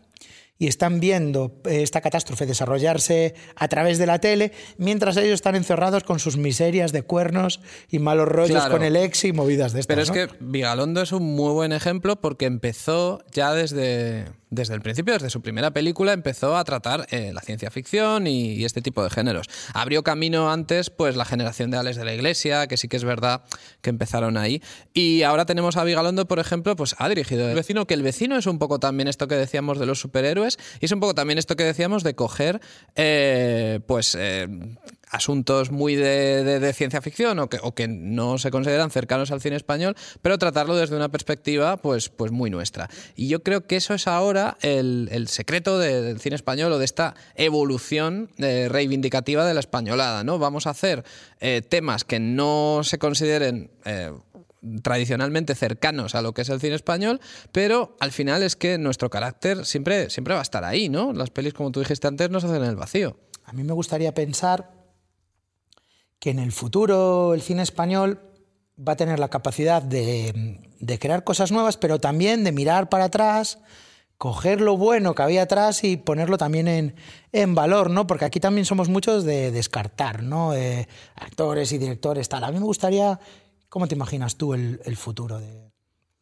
[0.60, 5.56] y están viendo eh, esta catástrofe desarrollarse a través de la tele, mientras ellos están
[5.56, 8.72] encerrados con sus miserias de cuernos y malos rollos Claro.
[8.74, 9.88] con el ex y movidas de estas.
[9.96, 10.14] Pero es ¿no?
[10.14, 15.30] que Vigalondo es un muy buen ejemplo porque empezó ya desde, desde el principio, desde
[15.30, 19.10] su primera película, empezó a tratar eh, la ciencia ficción y, y este tipo de
[19.10, 19.48] géneros.
[19.74, 23.06] Abrió camino antes, pues la generación de Alex de la Iglesia, que sí que es
[23.06, 23.44] verdad
[23.82, 24.62] que empezaron ahí.
[24.94, 28.38] Y ahora tenemos a Vigalondo, por ejemplo, pues ha dirigido El vecino, que el vecino
[28.38, 30.49] es un poco también esto que decíamos de los superhéroes
[30.80, 32.62] y es un poco también esto que decíamos de coger,
[32.96, 34.16] eh, pues.
[34.18, 34.48] eh,
[35.12, 39.56] asuntos muy de, ciencia ficción o que, o que no se consideran cercanos al cine
[39.56, 42.92] español, pero tratarlo desde una perspectiva pues, pues muy nuestra.
[43.16, 46.78] Y yo creo que eso es ahora el, el secreto de- del cine español o
[46.78, 50.24] de esta evolución eh, reivindicativa de la españolada.
[50.24, 50.38] ¿no?
[50.38, 51.04] Vamos a hacer
[51.70, 53.72] temas que no se consideren...
[54.84, 57.20] tradicionalmente cercanos a lo que es el cine español,
[57.52, 61.14] pero al final es que nuestro carácter siempre, siempre va a estar ahí, ¿no?
[61.14, 63.18] Las pelis, como tú dijiste antes, no se hacen en el vacío.
[63.46, 64.72] A mí me gustaría pensar
[66.20, 68.22] que en el futuro el cine español
[68.78, 73.06] va a tener la capacidad de, de crear cosas nuevas, pero también de mirar para
[73.06, 73.60] atrás,
[74.20, 76.96] coger lo bueno que había atrás y ponerlo también en,
[77.32, 78.06] en valor, ¿no?
[78.06, 80.54] Porque aquí también somos muchos de descartar, ¿no?
[80.54, 82.44] Eh, actores y directores, tal.
[82.44, 83.18] A mí me gustaría,
[83.70, 85.70] ¿cómo te imaginas tú el, el futuro de-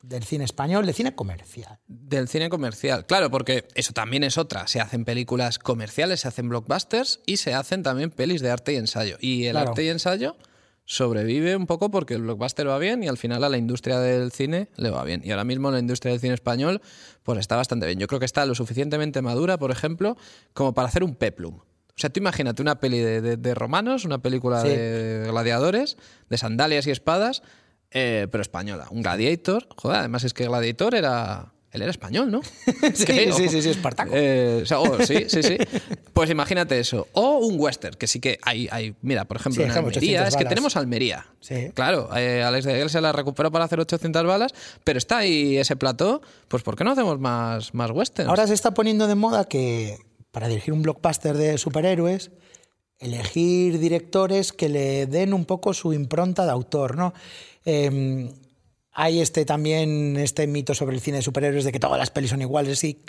[0.03, 1.79] del cine español, del cine comercial?
[1.87, 4.67] Del cine comercial, claro, porque eso también es otra.
[4.67, 8.75] Se hacen películas comerciales, se hacen blockbusters y se hacen también pelis de arte y
[8.77, 9.17] ensayo.
[9.19, 9.69] Y el Claro.
[9.71, 10.37] arte y ensayo
[10.85, 14.31] sobrevive un poco porque el blockbuster va bien y al final a la industria del
[14.31, 15.21] cine le va bien.
[15.25, 16.81] Y ahora mismo la industria del cine español
[17.23, 17.99] pues está bastante bien.
[17.99, 20.15] Yo creo que está lo suficientemente madura, por ejemplo,
[20.53, 21.59] como para hacer un peplum.
[21.97, 24.67] O sea, tú imagínate una peli de, de- de romanos, una película Sí.
[24.69, 25.97] de gladiadores,
[26.29, 27.41] de sandalias y espadas,
[27.91, 28.87] eh, pero española.
[28.91, 29.67] Un gladiator.
[29.77, 31.53] Joder, además es que Gladiator era...
[31.71, 32.41] Él era español, ¿no?
[32.93, 33.35] Sí, Creo.
[33.35, 34.11] sí, sí, sí, Espartaco.
[34.13, 35.57] Eh, o sea, oh, sí, sí, sí.
[36.13, 37.07] Pues imagínate eso.
[37.13, 40.27] O un western, que sí que hay, hay mira, por ejemplo, Sí, en Almería, 800
[40.29, 41.27] es que tenemos Almería.
[41.41, 41.71] Sí.
[41.75, 45.57] Claro, eh, Alex de Egel se la recuperó para hacer 800 balas, pero está ahí
[45.57, 48.29] ese plató, pues ¿por qué no hacemos más, más westerns?
[48.29, 49.97] Ahora se está poniendo de moda que
[50.31, 52.31] para dirigir un blockbuster de superhéroes,
[52.99, 57.13] elegir directores que le den un poco su impronta de autor, ¿no?
[57.65, 58.31] Eh,
[58.99, 62.31] hay este también este mito sobre el cine de superhéroes de que todas las pelis
[62.31, 62.99] son iguales y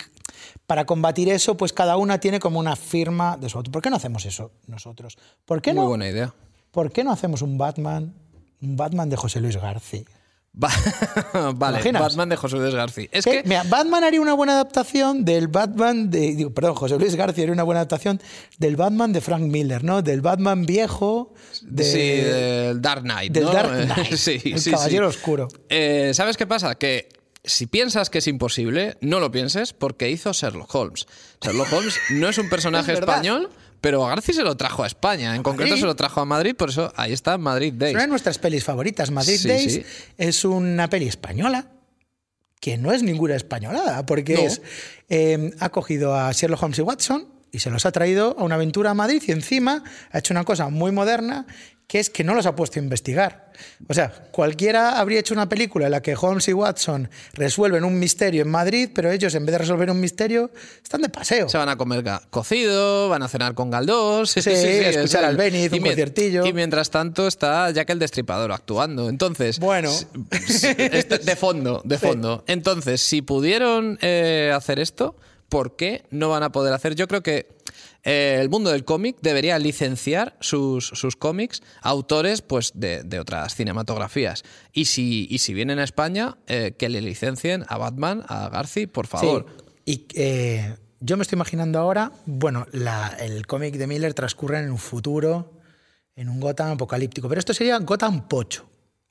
[0.67, 3.71] para combatir eso, pues cada una tiene como una firma de su autor.
[3.71, 5.17] ¿Por qué no hacemos eso nosotros?
[5.45, 5.89] ¿Por qué Muy no?
[5.89, 6.33] buena idea.
[6.71, 8.13] ¿Por qué no hacemos un Batman,
[8.61, 10.03] un Batman de José Luis García?
[10.61, 12.01] Va- vale, imaginas?
[12.01, 13.07] Batman de José Luis García.
[13.11, 16.35] Es Eh, que mira, Batman haría una buena adaptación del Batman de.
[16.35, 18.21] digo, perdón, José Luis García haría una buena adaptación
[18.57, 20.01] del Batman de Frank Miller, ¿no?
[20.01, 21.33] Del Batman viejo.
[21.61, 23.51] De, sí, del Dark Knight, del ¿no?
[23.53, 25.17] Dark Knight, sí, el sí, Caballero sí.
[25.17, 25.47] Oscuro.
[25.69, 26.75] Eh, ¿Sabes qué pasa?
[26.75, 27.09] Que
[27.43, 31.05] si piensas que es imposible, no lo pienses porque hizo Sherlock Holmes.
[31.41, 33.49] Sherlock Holmes no es un personaje Es español,
[33.81, 35.35] pero García se lo trajo a España.
[35.35, 35.81] En concreto Madrid.
[35.81, 37.93] se lo trajo a Madrid, por eso ahí está Madrid Es Days.
[37.95, 39.11] una de nuestras pelis favoritas.
[39.11, 39.83] Madrid Sí, Days sí.
[40.17, 41.67] es una peli española
[42.59, 44.41] que no es ninguna españolada, porque No.
[44.41, 44.61] es,
[45.09, 48.55] eh, ha cogido a Sherlock Holmes y Watson y se los ha traído a una
[48.55, 51.47] aventura a Madrid y encima ha hecho una cosa muy moderna
[51.89, 53.51] que es que no los ha puesto a investigar.
[53.87, 57.97] O sea, cualquiera habría hecho una película en la que Holmes y Watson resuelven un
[57.97, 60.51] misterio en Madrid, pero ellos en vez de resolver un misterio
[60.83, 61.49] están de paseo.
[61.49, 64.29] Se van a comer cocido, van a cenar con Galdós.
[64.29, 66.45] Sí, escuchar al Beniz, un conciertillo.
[66.45, 69.09] Y mientras tanto está Jack el Destripador actuando.
[69.09, 69.57] Entonces.
[69.57, 69.91] Bueno.
[70.29, 72.43] este- de fondo, de fondo.
[72.45, 75.15] Entonces, si pudieron eh, hacer esto,
[75.49, 76.93] ¿por qué no van a poder hacer?
[76.93, 77.47] Yo creo que
[78.03, 83.19] eh, el mundo del cómic debería licenciar sus, sus cómics a autores pues, de, de
[83.19, 84.43] otras cinematografías.
[84.73, 88.87] Y si, y si vienen a España, eh, que le licencien a Batman, a Garci,
[88.87, 89.45] por favor.
[89.47, 89.63] Sí.
[89.85, 94.71] Y eh, yo me estoy imaginando ahora, bueno, la- el cómic de Miller transcurre en
[94.71, 95.53] un futuro,
[96.15, 98.69] en un Gotham apocalíptico, pero esto sería Gotham Pocho,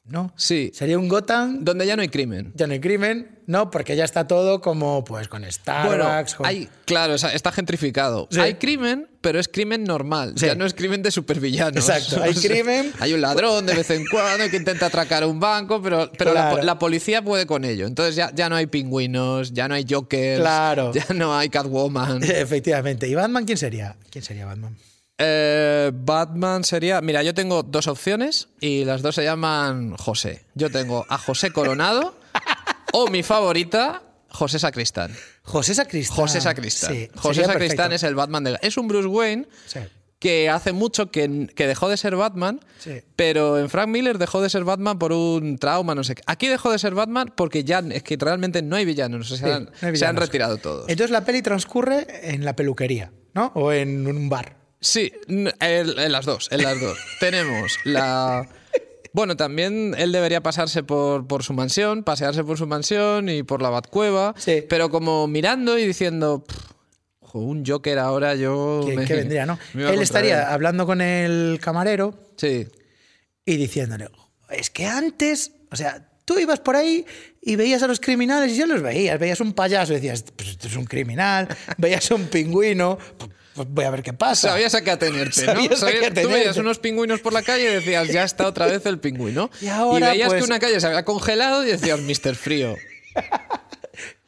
[0.08, 0.32] ¿no?
[0.36, 0.70] Sí.
[0.74, 2.52] Sería un Gotham, Donde ya no hay crimen.
[2.54, 5.88] ya no hay crimen, no, porque ya está todo como pues con Starbucks.
[5.88, 6.04] Bueno,
[6.36, 8.28] con- hay, claro, está está gentrificado.
[8.30, 8.40] Sí.
[8.40, 10.34] Hay crimen, pero es crimen normal.
[10.36, 10.46] Sí.
[10.46, 11.88] Ya no es crimen de supervillanos.
[11.88, 15.24] Exacto, hay O sea, crimen- Hay un ladrón de vez en cuando que intenta atracar
[15.24, 17.86] un banco, pero, pero la, la policía puede con ello.
[17.86, 20.92] Entonces ya, ya no hay pingüinos, ya no hay jokers, Claro.
[20.92, 22.22] ya no hay Catwoman.
[22.22, 23.08] Efectivamente.
[23.08, 23.96] ¿Y Batman quién sería?
[24.10, 24.76] ¿Quién sería Batman?
[25.18, 27.00] Eh, Batman sería.
[27.00, 30.44] Mira, yo tengo dos opciones y las dos se llaman José.
[30.54, 32.14] Yo tengo a José Coronado
[32.92, 35.12] o mi favorita, José Sacristán.
[35.42, 36.16] José Sacristán.
[36.16, 36.94] José Sacristán.
[36.94, 37.94] Sí, José Sacristán perfecto.
[37.96, 38.58] es el Batman de.
[38.62, 39.80] Es un Bruce Wayne Sí.
[40.20, 43.00] que hace mucho que, que dejó de ser Batman, Sí.
[43.16, 46.22] pero en Frank Miller dejó de ser Batman por un trauma, no sé qué.
[46.26, 49.64] Aquí dejó de ser Batman porque ya es que realmente no hay villanos, se, han,
[49.82, 50.84] no hay se han retirado todos.
[50.88, 53.50] Entonces la peli transcurre en la peluquería, ¿no?
[53.54, 54.57] O en un bar.
[54.80, 56.98] Sí, en las dos, en las dos.
[57.20, 58.48] Tenemos la...
[59.12, 63.62] Bueno, también él debería pasarse por, por su mansión, pasearse por su mansión y por
[63.62, 64.62] la Batcueva, Sí.
[64.68, 66.56] pero como mirando y diciendo, "Pff,
[67.20, 68.84] jo, un Joker ahora yo...
[68.86, 69.58] me- que vendría, ¿no?
[69.74, 70.46] Él estaría él".
[70.50, 72.68] hablando con el camarero Sí.
[73.46, 74.08] y diciéndole,
[74.50, 77.04] es que antes, o sea, tú ibas por ahí
[77.40, 80.50] y veías a los criminales y ya los veías, veías un payaso y decías, pues
[80.50, 82.98] esto es un criminal, veías un pingüino,
[83.58, 84.48] pues, pues voy a ver qué pasa.
[84.48, 85.52] Sabías a qué atenerte, ¿no?
[85.76, 88.66] Sabías a qué Tú veías unos pingüinos por la calle y decías, ya está otra
[88.66, 89.50] vez el pingüino.
[89.60, 92.34] Y ahora, veías pues- que una calle se había congelado y decías, Mr.
[92.34, 92.76] Frío.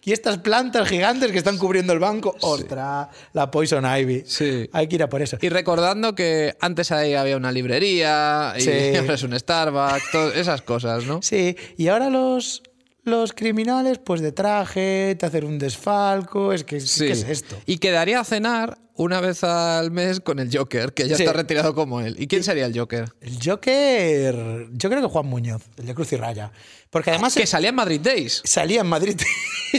[0.02, 4.24] Y estas plantas gigantes que están cubriendo el banco, ostras, la Poison Ivy.
[4.26, 4.68] Sí.
[4.72, 5.36] Hay que ir a por eso.
[5.40, 8.70] Y recordando que antes ahí había una librería y Sí.
[8.98, 11.20] ahora es un Starbucks, todas esas cosas, ¿no?
[11.20, 12.62] Sí, y ahora los,
[13.04, 17.06] los criminales, pues de traje, te hacen un desfalco, es que, Sí.
[17.06, 17.56] ¿qué es esto?
[17.66, 21.22] Y quedaría a cenar una vez al mes con el Joker, que ya Sí.
[21.22, 22.16] está retirado como él.
[22.18, 23.06] ¿Y quién sería el Joker?
[23.22, 26.52] El Joker, yo creo que Juan Muñoz, el de Cruz y Raya.
[26.90, 28.42] Porque además Que salía en Madrid Days.
[28.44, 29.16] salía en Madrid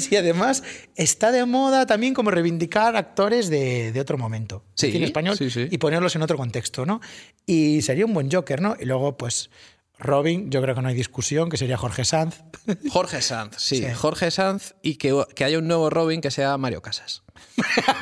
[0.10, 0.64] y además
[0.96, 4.64] está de moda también como reivindicar actores de, de otro momento.
[4.76, 5.68] Sí, cine español sí, sí.
[5.70, 7.02] y ponerlos en otro contexto, ¿no?
[7.46, 8.76] Y sería un buen Joker, ¿no?
[8.80, 9.50] Y luego, pues,
[10.02, 12.44] Robin, yo creo que no hay discusión, que sería Jorge Sanz.
[12.90, 13.86] Jorge Sanz, sí, Sí.
[13.94, 17.24] Jorge Sanz y que, que haya un nuevo Robin que sea Mario Casas.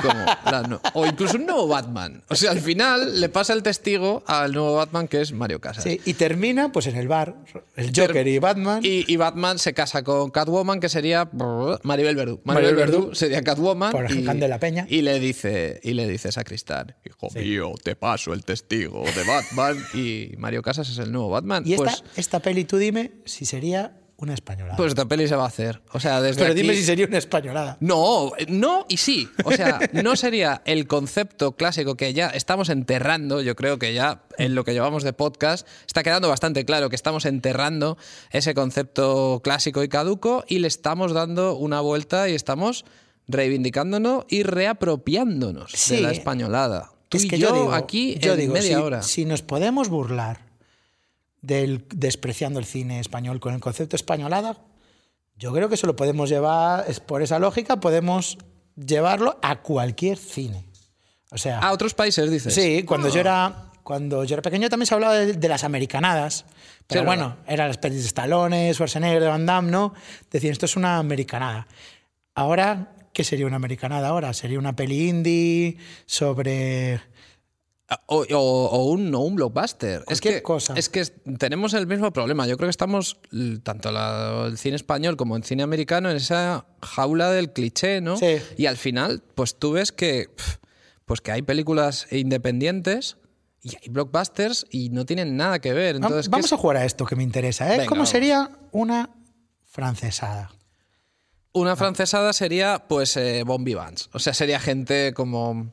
[0.01, 2.23] Como la no- o incluso un nuevo Batman.
[2.29, 5.83] O sea, al final le pasa el testigo al nuevo Batman que es Mario Casas.
[5.83, 7.35] Sí, y termina, pues, en el bar,
[7.75, 8.79] el Joker y Batman.
[8.83, 12.41] Y, y Batman se casa con Catwoman, que sería brr, Maribel Verdú.
[12.43, 13.15] Maribel, Maribel Verdú, Verdú.
[13.15, 13.91] sería Catwoman.
[13.91, 14.85] Por y, Candela Peña.
[14.89, 19.77] Y le dice, y le dice Sacristán, hijo mío, te paso el testigo de Batman.
[19.93, 21.63] Y Mario Casas es el nuevo Batman.
[21.65, 24.75] Y esta, pues, esta peli, tú dime si sería una españolada.
[24.77, 25.81] pues esta peli se va a hacer.
[25.93, 27.77] O sea, desde Pero aquí- dime si sería una españolada.
[27.79, 29.29] No, no y sí.
[29.45, 33.41] O sea, no sería el concepto clásico que ya estamos enterrando.
[33.41, 36.95] Yo creo que ya en lo que llevamos de podcast está quedando bastante claro que
[36.95, 37.97] estamos enterrando
[38.31, 42.85] ese concepto clásico y caduco y le estamos dando una vuelta y estamos
[43.27, 46.91] reivindicándonos y reapropiándonos de la españolada.
[47.09, 49.01] Tú es y yo, yo, digo, aquí yo en digo, media si, hora.
[49.01, 50.48] si nos podemos burlar
[51.41, 54.57] del despreciando el cine español con el concepto españolada,
[55.37, 58.37] yo creo que eso lo podemos llevar, es por esa lógica, podemos
[58.75, 60.65] llevarlo a cualquier cine.
[61.31, 62.53] O sea, A otros países, dices.
[62.53, 66.45] sí, cuando yo era cuando yo era pequeño también se hablaba de, de las americanadas.
[66.85, 69.93] Pero Sí, bueno, eran las pelis de Stallone, Schwarzenegger, de Van Damme, ¿no?
[70.29, 71.67] Decían, esto es una americanada.
[72.35, 74.33] Ahora, ¿qué sería una americanada ahora?
[74.33, 77.01] Sería una peli indie sobre
[78.05, 78.35] O, o-
[78.67, 80.03] o un, o un blockbuster.
[80.07, 80.73] Es que, cosa.
[80.75, 81.03] es que
[81.39, 82.45] tenemos el mismo problema.
[82.45, 83.17] Yo creo que estamos,
[83.63, 88.15] tanto la- el cine español como el cine americano, en esa jaula del cliché, ¿no?
[88.17, 88.37] Sí.
[88.57, 90.27] Y al final, pues tú ves que,
[91.05, 93.17] pues que hay películas independientes
[93.63, 95.95] y hay blockbusters y no tienen nada que ver.
[95.95, 97.65] Entonces, ¿qué Vamos a jugar a esto que me interesa.
[97.69, 97.71] ¿eh?
[97.71, 98.09] Venga, ¿Cómo vamos.
[98.09, 99.09] sería una
[99.65, 100.51] francesada?
[101.53, 104.09] Una francesada sería, pues, eh, Vivants.
[104.13, 105.71] O sea, sería gente como.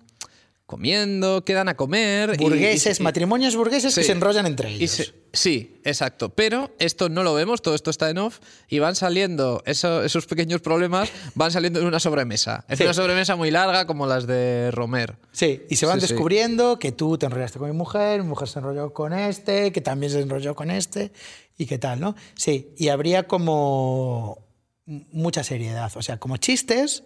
[0.66, 2.36] Comiendo, quedan a comer.
[2.38, 4.06] Burgueses, y- y- matrimonios burgueses que Sí.
[4.08, 4.90] se enrollan entre ellos.
[4.90, 6.30] se- sí, exacto.
[6.30, 10.26] Pero esto no lo vemos, todo esto está en off y van saliendo, eso- esos
[10.26, 12.64] pequeños problemas van saliendo en una sobremesa.
[12.68, 12.84] Es Sí.
[12.84, 15.18] una sobremesa muy larga como las de Romer.
[15.30, 18.48] Sí, y se van Sí, descubriendo que tú te enrollaste con mi mujer, mi mujer
[18.48, 21.12] se enrolló con este, que también se enrolló con este,
[21.56, 22.16] y qué tal, ¿no?
[22.34, 24.44] Sí, y habría como
[24.86, 27.02] mucha seriedad, o sea, como chistes,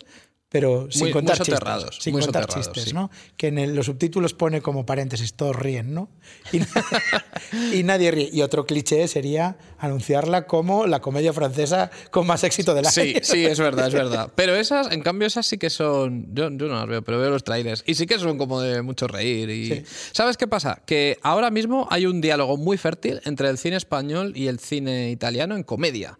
[0.50, 2.04] pero sin Muy- muy contar soterrados, chistes.
[2.04, 2.92] Sin muy contar chistes, sí.
[2.92, 3.10] ¿no?
[3.36, 6.08] Que en el- los subtítulos pone como paréntesis, todos ríen, ¿no?
[6.52, 6.58] Y,
[7.78, 8.30] y nadie ríe.
[8.32, 12.92] Y otro cliché sería anunciarla como la comedia francesa con más éxito del año.
[12.92, 14.32] Sí, sí, es verdad, es verdad.
[14.34, 16.26] Pero esas, en cambio, esas sí que son.
[16.34, 17.82] Yo, yo no las veo, pero veo los trailers.
[17.86, 19.48] Y sí que son como de mucho reír.
[19.50, 19.68] Y...
[19.68, 19.82] Sí.
[20.12, 20.82] ¿Sabes qué pasa?
[20.84, 25.10] Que ahora mismo hay un diálogo muy fértil entre el cine español y el cine
[25.10, 26.18] italiano en comedia.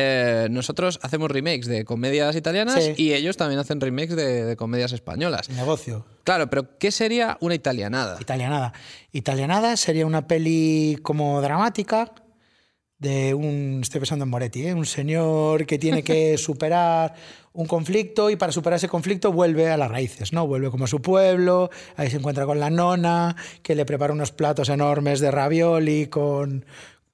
[0.00, 2.92] Eh, nosotros hacemos remakes de comedias italianas Sí.
[2.96, 5.48] y ellos también hacen remakes de, de comedias españolas.
[5.50, 6.06] Negocio.
[6.22, 8.16] Claro, pero ¿qué sería una italianada?
[8.20, 8.72] Italianada.
[9.10, 12.12] Italianada sería una peli como dramática
[12.98, 14.74] de un, estoy pensando en Moretti, ¿eh?
[14.74, 17.14] un señor que tiene que superar
[17.52, 20.46] un conflicto y para superar ese conflicto vuelve a las raíces, ¿no?
[20.46, 24.30] Vuelve como a su pueblo, ahí se encuentra con la nona, que le prepara unos
[24.30, 26.64] platos enormes de ravioli con,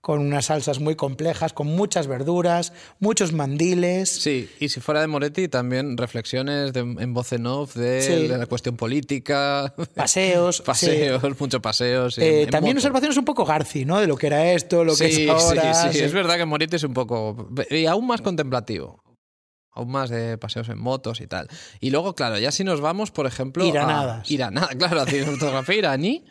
[0.04, 4.10] con unas salsas muy complejas, con muchas verduras, muchos mandiles.
[4.10, 8.28] Sí, y si fuera de Moretti, también reflexiones de- en voz en off de, Sí.
[8.28, 9.72] de la cuestión política.
[9.94, 10.62] Paseos, sí.
[10.62, 12.18] paseos, muchos paseos.
[12.18, 13.98] Eh, en- también observaciones un poco Garci, ¿no?
[13.98, 15.72] De lo que era esto, lo que es ahora.
[15.72, 16.04] Sí, sí, sí.
[16.04, 17.48] es verdad que Moretti es un poco.
[17.70, 19.02] Y aún más contemplativo.
[19.72, 21.48] Aún más de paseos en motos y tal.
[21.80, 23.64] Y luego, claro, ya si nos vamos, por ejemplo.
[23.64, 24.28] Iranadas.
[24.30, 26.24] A Iranada, claro, a cinematografía iraní.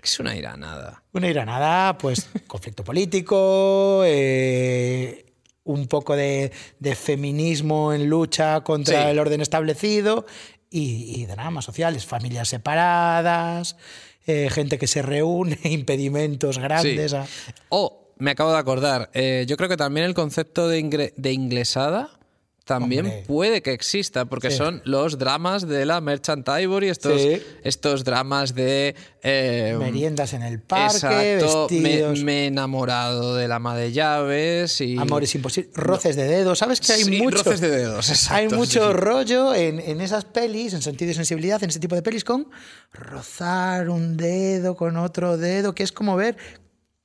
[0.00, 1.02] ¿Qué es una iranada?
[1.12, 5.26] Una iranada, pues conflicto político, eh,
[5.64, 9.10] un poco de, de feminismo en lucha contra Sí.
[9.10, 10.24] el orden establecido
[10.70, 13.76] y, y dramas sociales, familias separadas,
[14.26, 17.10] eh, gente que se reúne, impedimentos grandes.
[17.10, 17.16] Sí.
[17.16, 17.26] a-
[17.68, 19.10] Oh, me acabo de acordar.
[19.14, 22.19] eh, yo creo que también el concepto de, ingre- de inglesada
[22.70, 23.24] también Hombre.
[23.26, 24.56] puede que exista, porque Sí.
[24.58, 27.42] son los dramas de la Merchant Ivory, estos, Sí.
[27.64, 28.94] estos dramas de.
[29.22, 34.80] eh, meriendas en el parque, Exacto, me, vestidos, me he enamorado del ama de llaves
[34.80, 34.96] y.
[34.96, 36.58] amores imposibles, roces de dedos.
[36.60, 37.36] ¿Sabes que hay Sí, mucho?
[37.42, 41.62] roces de dedos, exacto, hay mucho rollo en, en esas pelis, en sentido y sensibilidad,
[41.62, 42.48] en ese tipo de pelis, con
[42.92, 46.36] rozar un dedo con otro dedo, que es como ver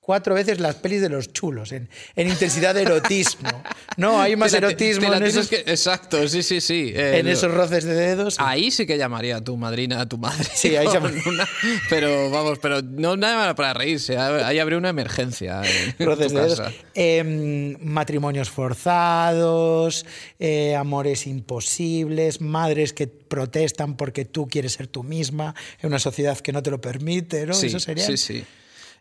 [0.06, 3.50] cuatro veces las pelis de los chulos, en, en intensidad de erotismo.
[3.98, 6.91] No, hay más Te erotismo te en, esos, que- exacto, sí, sí, sí.
[6.96, 8.36] eh, en lo- esos roces de dedos.
[8.38, 10.46] Ahí sí que llamaría a tu madrina a tu madre.
[10.54, 11.50] Sí, ahí con llama- una-
[11.89, 14.15] pero vamos, pero no nada para reírse.
[14.20, 15.63] Ahí habría una emergencia.
[15.98, 16.62] En roces de dedos.
[16.94, 20.06] Em, matrimonios forzados,
[20.39, 26.38] eh, amores imposibles, madres que protestan porque tú quieres ser tú misma en una sociedad
[26.39, 27.54] que no te lo permite, ¿no?
[27.56, 28.06] Sí, Eso sería.
[28.06, 28.46] sí, sí.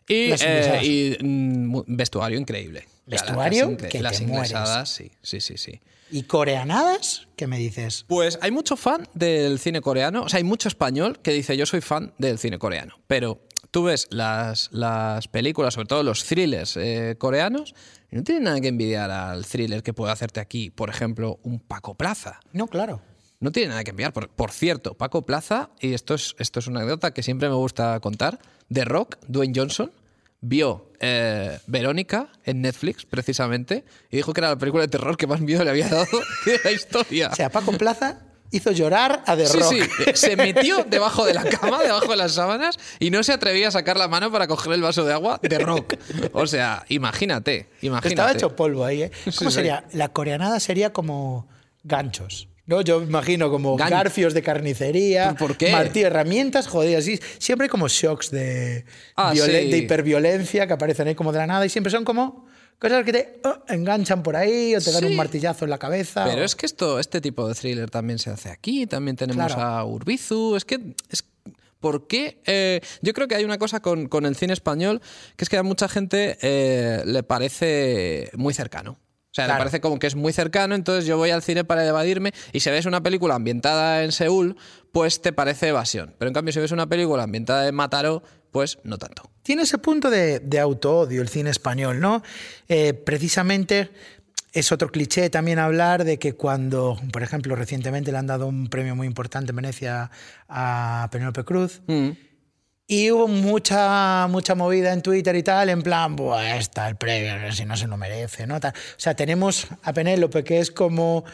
[0.07, 2.85] Y, Las eh, y, mm, vestuario increíble.
[3.05, 5.81] Vestuario Las, ingle- que las te sí, sí, sí, sí.
[6.11, 7.27] ¿Y coreanadas?
[7.35, 8.05] ¿Qué me dices?
[8.07, 11.65] Pues hay mucho fan del cine coreano, o sea, hay mucho español que dice yo
[11.65, 13.41] soy fan del cine coreano, pero
[13.71, 17.73] tú ves las, las películas, sobre todo los thrillers eh, coreanos,
[18.11, 21.59] y no tienen nada que envidiar al thriller que puede hacerte aquí, por ejemplo, un
[21.59, 22.39] Paco Plaza.
[22.53, 23.01] No, claro.
[23.39, 24.13] No tiene nada que enviar.
[24.13, 27.55] Por, por cierto, Paco Plaza, y esto es, esto es una anécdota que siempre me
[27.55, 29.91] gusta contar, de Rock, Dwayne Johnson,
[30.41, 35.27] vio eh, Verónica en Netflix, precisamente, y dijo que era la película de terror que
[35.27, 36.05] más miedo le había dado
[36.45, 37.29] de la historia.
[37.31, 38.21] O sea, Paco Plaza
[38.51, 39.73] hizo llorar a The Sí, Rock.
[39.73, 43.67] sí, se metió debajo de la cama, debajo de las sábanas, y no se atrevía
[43.67, 45.95] a sacar la mano para coger el vaso de agua de rock.
[46.31, 48.09] O sea, imagínate, imagínate.
[48.09, 49.11] Estaba hecho polvo ahí, ¿eh?
[49.37, 49.55] ¿Cómo sí.
[49.55, 49.83] sería?
[49.91, 51.47] La coreanada sería como
[51.83, 52.47] ganchos.
[52.65, 52.81] ¿No?
[52.81, 55.71] Yo imagino como Gan- garfios de carnicería, ¿Por qué?
[55.71, 57.19] martillo, herramientas, joder, así.
[57.37, 59.39] Siempre hay como shocks de, Ah, sí.
[59.41, 62.45] de hiperviolencia que aparecen ahí como de la nada y siempre son como
[62.79, 65.05] cosas que te oh, enganchan por ahí o te dan Sí.
[65.07, 66.25] un martillazo en la cabeza.
[66.25, 69.53] Pero o- es que esto, este tipo de thriller también se hace aquí, también tenemos
[69.53, 69.61] Claro.
[69.61, 70.79] a Urbizu, es que...
[71.09, 71.23] Es,
[71.79, 72.41] ¿Por qué?
[72.47, 75.01] Eh, yo creo que hay una cosa con, con el cine español
[75.35, 78.97] que es que a mucha gente eh, le parece muy cercano.
[79.35, 79.57] O sea, Claro.
[79.57, 82.61] le parece como que es muy cercano, entonces yo voy al cine para evadirme y
[82.61, 84.55] si ves una película ambientada en Seúl,
[84.93, 86.15] pues te parece evasión.
[86.17, 89.29] Pero en cambio, si ves una película ambientada en Mataró, pues no tanto.
[89.43, 92.23] Tiene ese punto de, de auto-odio el cine español, ¿no?
[92.69, 93.89] Eh, precisamente
[94.53, 98.67] es otro cliché también hablar de que cuando, por ejemplo, recientemente le han dado un
[98.69, 100.11] premio muy importante en Venecia
[100.47, 101.81] a Penélope Cruz.
[101.87, 102.11] Mm.
[102.87, 107.51] Y hubo mucha, mucha movida en Twitter y tal, en plan, Buah, está el premio,
[107.51, 108.57] si no se lo merece, ¿no?
[108.57, 108.59] O
[108.97, 111.25] sea, tenemos a Penélope, que es como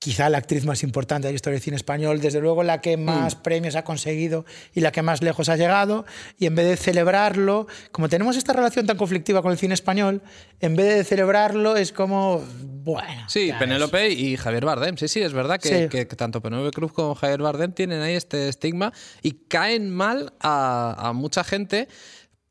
[0.00, 2.96] quizá la actriz más importante de la historia del cine español, desde luego la que
[2.96, 3.42] más Mm.
[3.42, 6.06] premios ha conseguido y la que más lejos ha llegado,
[6.38, 10.22] y en vez de celebrarlo, como tenemos esta relación tan conflictiva con el cine español,
[10.60, 12.42] en vez de celebrarlo es como,
[12.82, 13.28] bueno.
[13.28, 14.96] Sí, Penélope y Javier Bardem.
[14.96, 15.88] Sí, sí, es verdad que, Sí.
[15.90, 20.32] que- que tanto Penélope Cruz como Javier Bardem tienen ahí este estigma y caen mal
[20.40, 21.88] a, a mucha gente.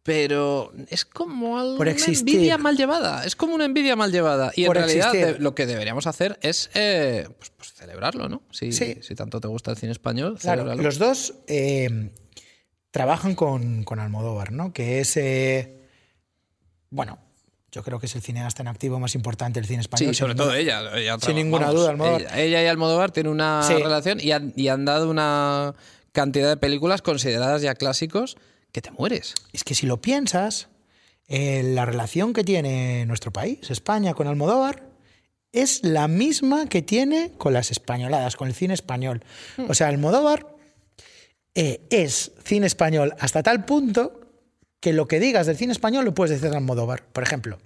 [0.04, 3.26] Pero es como Por una envidia mal llevada.
[3.26, 4.52] Es como una envidia mal llevada.
[4.56, 8.42] Y Por en realidad de- lo que deberíamos hacer es eh, pues, pues celebrarlo, ¿no?
[8.52, 8.98] Si, Sí.
[9.02, 10.82] si tanto te gusta el cine español, Claro, celébralo.
[10.84, 12.12] los dos eh,
[12.92, 14.72] trabajan con, con Almodóvar, ¿no?
[14.74, 15.82] Que es, eh,
[16.90, 17.20] bueno,
[17.72, 20.16] yo creo que es el cineasta en activo más importante del cine español.
[20.16, 20.98] Sí, sobre todo ella.
[20.98, 22.22] ella sin ninguna vamos, duda, Almodóvar.
[22.22, 23.74] Ella, ella y Almodóvar tienen una Sí.
[23.74, 25.76] relación y han, y han dado una
[26.14, 28.38] cantidad de películas consideradas ya clásicos
[28.72, 29.36] que te mueres.
[29.54, 30.70] Es que si lo piensas,
[31.28, 34.90] eh, la relación que tiene nuestro país, España, con Almodóvar,
[35.52, 39.24] es la misma que tiene con las españoladas, con el cine español.
[39.68, 40.56] O sea, Almodóvar
[41.56, 44.22] eh, es cine español hasta tal punto
[44.80, 47.04] que lo que digas del cine español lo puedes decir de Almodóvar.
[47.12, 47.58] Por ejemplo,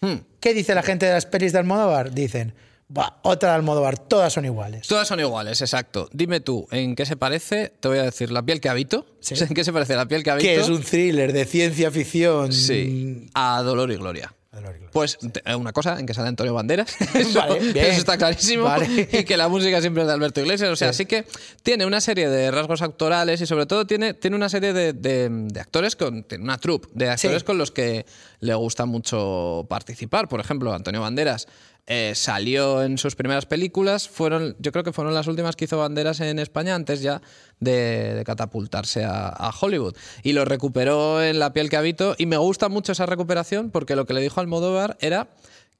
[0.00, 0.16] Hmm.
[0.40, 2.12] ¿qué dice la gente de las pelis de Almodóvar?
[2.12, 2.54] Dicen,
[2.88, 4.86] "Buah, otra de Almodóvar, todas son iguales.
[4.88, 6.08] Todas son iguales, exacto.
[6.12, 7.72] Dime tú, ¿en qué se parece?
[7.80, 9.04] Te voy a decir, ¿la piel que habito?
[9.20, 9.34] Sí.
[9.42, 10.46] ¿En qué se parece la piel que habito?
[10.48, 12.52] Que es un thriller de ciencia ficción.
[12.52, 14.34] Sí, a Dolor y Gloria.
[14.50, 14.90] Dolor y Gloria.
[14.92, 15.18] Pues
[15.54, 16.96] una cosa, en que sale Antonio Banderas.
[17.14, 18.64] Eso, Vale, eso está clarísimo.
[18.64, 19.06] Vale.
[19.12, 20.70] Y que la música siempre es de Alberto Iglesias.
[20.70, 20.98] O sea, Sí.
[21.04, 21.26] sí que
[21.62, 25.28] tiene una serie de rasgos actorales y sobre todo tiene, tiene una serie de, de-
[25.28, 26.24] de actores con.
[26.24, 27.44] Tiene una troupe de actores Sí.
[27.46, 28.06] con los que
[28.40, 30.26] le gusta mucho participar.
[30.28, 31.46] Por ejemplo, Antonio Banderas.
[31.90, 35.78] Eh, salió en sus primeras películas, fueron, yo creo que fueron las últimas que hizo
[35.78, 37.22] Banderas en España antes ya
[37.60, 39.96] de, catapultarse a, a Hollywood.
[40.22, 43.96] Y lo recuperó en La piel que habito y me gusta mucho esa recuperación porque
[43.96, 45.30] lo que le dijo Almodóvar era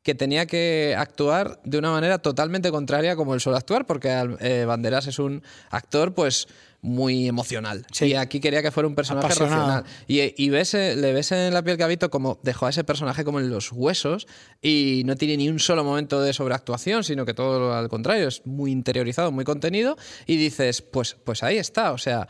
[0.08, 4.08] que tenía que actuar de una manera totalmente contraria como él suele actuar, porque
[4.40, 6.48] eh, Banderas es un actor pues
[6.80, 7.84] muy emocional.
[7.92, 8.06] Sí.
[8.06, 9.60] Y aquí quería que fuera un personaje Apasionado.
[9.82, 9.84] racional.
[10.06, 12.84] Y, y ves, eh, le ves en la piel que habito como dejó a ese
[12.84, 14.26] personaje como en los huesos
[14.62, 18.28] y no tiene ni un solo momento de sobreactuación, sino que todo lo- al contrario,
[18.28, 19.98] es muy interiorizado, muy contenido.
[20.24, 21.92] Y dices, pues, pues ahí está.
[21.92, 22.28] O sea,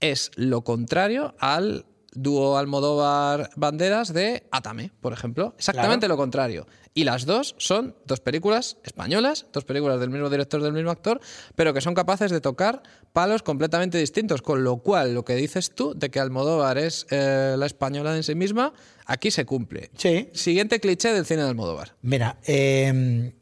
[0.00, 5.54] es lo contrario al dúo Almodóvar-Banderas de Atame, por ejemplo.
[5.58, 6.14] Exactamente Claro.
[6.14, 6.66] lo contrario.
[6.98, 11.20] Y las dos son dos películas españolas, dos películas del mismo director, del mismo actor,
[11.54, 12.82] pero que son capaces de tocar
[13.12, 14.42] palos completamente distintos.
[14.42, 18.24] Con lo cual, lo que dices tú de que Almodóvar es eh, la española en
[18.24, 18.72] sí misma,
[19.06, 19.90] aquí se cumple.
[19.96, 20.28] Sí.
[20.32, 21.94] Siguiente cliché del cine de Almodóvar.
[22.02, 23.32] Mira, eh,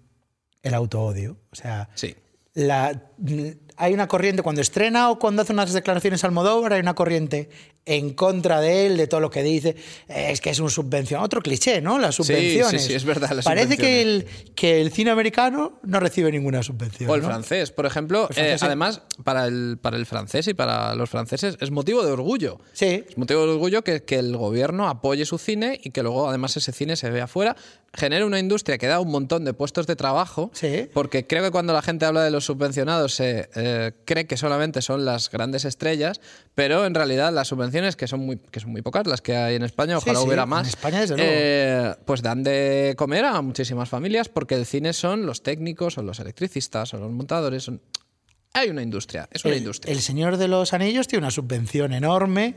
[0.63, 1.39] el autoodio.
[1.51, 2.15] O sea, Sí.
[2.53, 3.05] la,
[3.79, 7.49] hay una corriente cuando estrena o cuando hace unas declaraciones Almodóvar, hay una corriente
[7.87, 9.77] en contra de él, de todo lo que dice.
[10.09, 11.23] Es que es un subvención.
[11.23, 11.99] Otro cliché, ¿no?
[11.99, 12.85] Las Sí, sí, subvenciones.
[12.85, 14.41] sí, es verdad, las Parece que subvenciones.
[14.45, 17.09] el, que el cine americano no recibe ninguna subvención.
[17.09, 17.29] O el ¿no?
[17.29, 18.27] francés, por ejemplo.
[18.27, 18.67] Francés, eh, sí.
[18.67, 22.59] además, para el, para el francés y para los franceses es motivo de orgullo.
[22.73, 23.05] Sí.
[23.09, 26.57] Es motivo de orgullo que, que el gobierno apoye su cine y que luego además
[26.57, 27.57] ese cine se vea afuera.
[27.95, 30.51] Genera una industria que da un montón de puestos de trabajo.
[30.55, 30.89] Sí.
[30.93, 34.83] Porque creo que cuando la gente habla de los subvencionados se eh, cree que solamente
[34.83, 36.21] son las grandes estrellas,
[36.55, 39.57] pero en realidad las subvenciones, que son muy, que son muy pocas las que hay
[39.57, 40.69] en España, ojalá sí, hubiera en más.
[40.69, 41.31] España, desde luego.
[41.35, 46.07] eh, pues dan de comer a muchísimas familias porque el cine son los técnicos, son
[46.07, 47.65] los electricistas, son los montadores.
[47.65, 47.81] son-
[48.55, 49.93] Hay una industria, es una El, industria.
[49.93, 52.55] el Señor de los Anillos tiene una subvención enorme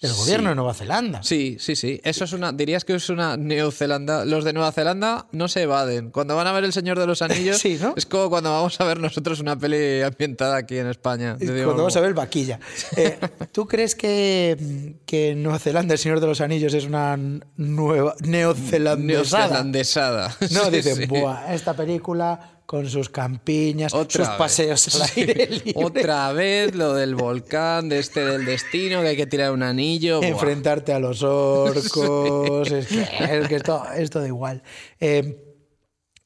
[0.00, 1.22] del gobierno de Nueva Zelanda.
[1.22, 2.00] Sí, sí, sí.
[2.02, 2.52] Eso es una.
[2.52, 4.24] Dirías que es una Neozelanda.
[4.24, 6.10] Los de Nueva Zelanda no se evaden.
[6.10, 7.92] Cuando van a ver El Señor de los Anillos, Sí, ¿no?
[7.96, 11.36] es como cuando vamos a ver nosotros una peli ambientada aquí en España.
[11.38, 12.58] Y Te digo, Cuando vamos a ver vaquilla.
[12.96, 13.18] Eh,
[13.52, 17.16] ¿Tú crees que, que Nueva Zelanda, el Señor de los Anillos, es una
[17.56, 19.46] nueva neozelandesada?
[19.46, 20.36] Neozelandesada.
[20.50, 21.06] No, Sí, dice, sí.
[21.06, 24.38] Buah, esta película con sus campiñas, Otra sus vez.
[24.38, 25.20] paseos al Sí.
[25.22, 29.50] aire libre, Otra vez lo del volcán, de este del destino, que hay que tirar
[29.50, 30.22] un anillo.
[30.22, 32.70] Enfrentarte a los orcos.
[32.70, 33.00] Es que,
[33.40, 34.62] es que esto, esto da igual.
[35.00, 35.36] Eh,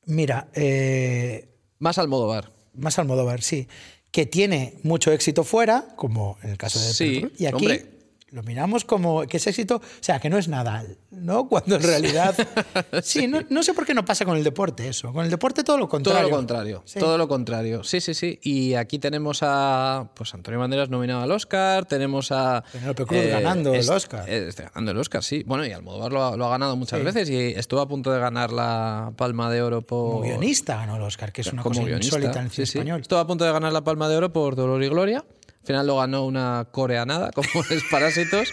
[0.05, 2.53] mira, eh, Más Almodóvar.
[2.75, 3.67] más Almodóvar, sí,
[4.11, 7.87] que tiene mucho éxito fuera, como en el caso de Sí, Pedro, y aquí hombre.
[8.35, 11.49] Lo miramos como que es éxito, o sea, que no es Nadal, ¿no?
[11.49, 12.35] Cuando en realidad...
[13.03, 15.13] sí, no, no sé por qué no pasa con el deporte eso.
[15.13, 16.29] Con el deporte todo lo Todo contrario.
[16.29, 16.99] lo contrario, Sí.
[16.99, 17.85] todo lo contrario.
[17.85, 18.41] Sí, sí, sí.
[18.43, 23.73] Y aquí tenemos a pues Antonio Banderas nominado al Oscar, tenemos a Penélope Cruz ganando
[23.73, 24.29] el es- Oscar.
[24.29, 25.45] eh, está ganando el Oscar, sí.
[25.47, 28.19] Bueno, y Almodóvar lo ha, lo ha ganado muchas veces y estuvo a punto de
[28.19, 31.81] ganar la Palma de Oro por Como guionista ganó el Oscar, que es una como
[31.83, 32.79] cosa insólita en el cine Sí, sí.
[32.79, 33.01] español.
[33.01, 35.25] Estuvo a punto de ganar la Palma de Oro por Dolor y Gloria.
[35.65, 38.51] Al final lo ganó una coreanada, como es Parásitos.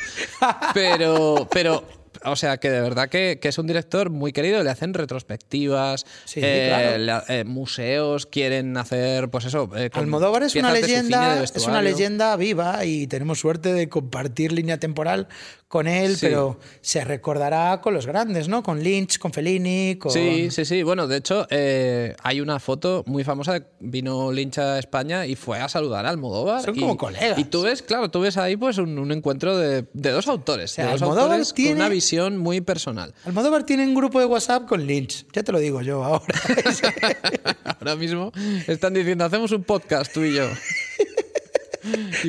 [0.73, 1.83] Pero, pero
[2.23, 4.63] O sea, que de verdad que, que es un director muy querido.
[4.63, 7.23] Le hacen retrospectivas, Sí, eh, claro.
[7.27, 9.69] eh, museos, quieren hacer, pues eso.
[9.75, 14.77] eh, Almodóvar es una leyenda, es una leyenda viva y tenemos suerte de compartir línea
[14.77, 15.27] temporal
[15.71, 16.25] con él, Sí.
[16.27, 18.61] pero se recordará con los grandes, ¿no?
[18.61, 20.83] Con Lynch, con Fellini, con Sí, sí, sí.
[20.83, 23.53] Bueno, de hecho, eh, hay una foto muy famosa.
[23.53, 26.61] de- Vino Lynch a España y fue a saludar a Almodóvar.
[26.61, 27.39] Son y- como colegas.
[27.39, 30.71] Y tú ves, claro, tú ves ahí pues un, un encuentro de, de dos autores.
[30.71, 33.13] sea, de dos Almodóvar autores tiene- con una visión muy personal.
[33.25, 36.25] Almodóvar tiene un grupo de WhatsApp con Lynch, ya te lo digo yo ahora.
[37.79, 38.31] Ahora mismo
[38.67, 40.43] están diciendo, hacemos un podcast tú y yo.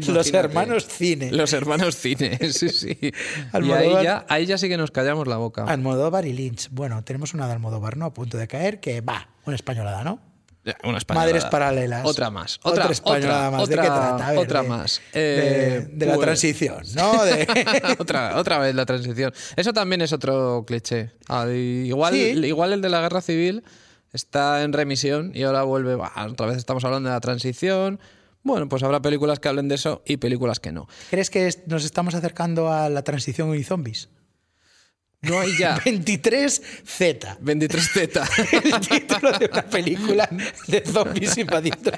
[0.09, 1.31] Los hermanos cine.
[1.33, 2.99] Los hermanos cine, sí, sí.
[3.03, 5.65] Y ahí ya, ahí ya sí que nos callamos la boca.
[5.65, 6.69] Almodóvar y Lynch.
[6.71, 8.07] Bueno, tenemos una de Almodóvar, ¿no?
[8.07, 10.21] A punto de caer, que va, una españolada, ¿no?
[10.85, 11.27] Una españolada.
[11.33, 12.07] Madres paralelas.
[12.07, 12.61] Otra más.
[12.63, 13.69] Otra, Otra, más.
[13.69, 14.27] ¿De qué otra- trata?
[14.29, 15.01] A ver, otra de- más.
[15.13, 17.25] de- Eh, de la pues- transición, ¿no?
[17.25, 17.49] De-
[17.99, 19.33] otra, otra vez la transición.
[19.57, 21.11] Eso también es otro cliché.
[21.29, 22.21] Ah, igual, Sí.
[22.45, 23.65] igual el de la guerra civil
[24.13, 25.97] está en remisión y ahora vuelve.
[25.97, 27.99] bah, otra vez estamos hablando de la transición.
[28.43, 30.89] Bueno, pues habrá películas que hablen de eso y películas que no.
[31.11, 34.09] ¿Crees que nos estamos acercando a la transición y zombies?
[35.21, 35.79] No hay ya.
[35.85, 37.39] 23Z.
[37.41, 38.63] 23Z.
[38.75, 40.29] El título de una película
[40.67, 41.93] de zombies invadiendo.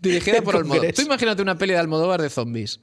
[0.00, 0.92] Dirigida por Almodóvar.
[0.92, 2.80] Tú imagínate una peli de Almodóvar de zombies.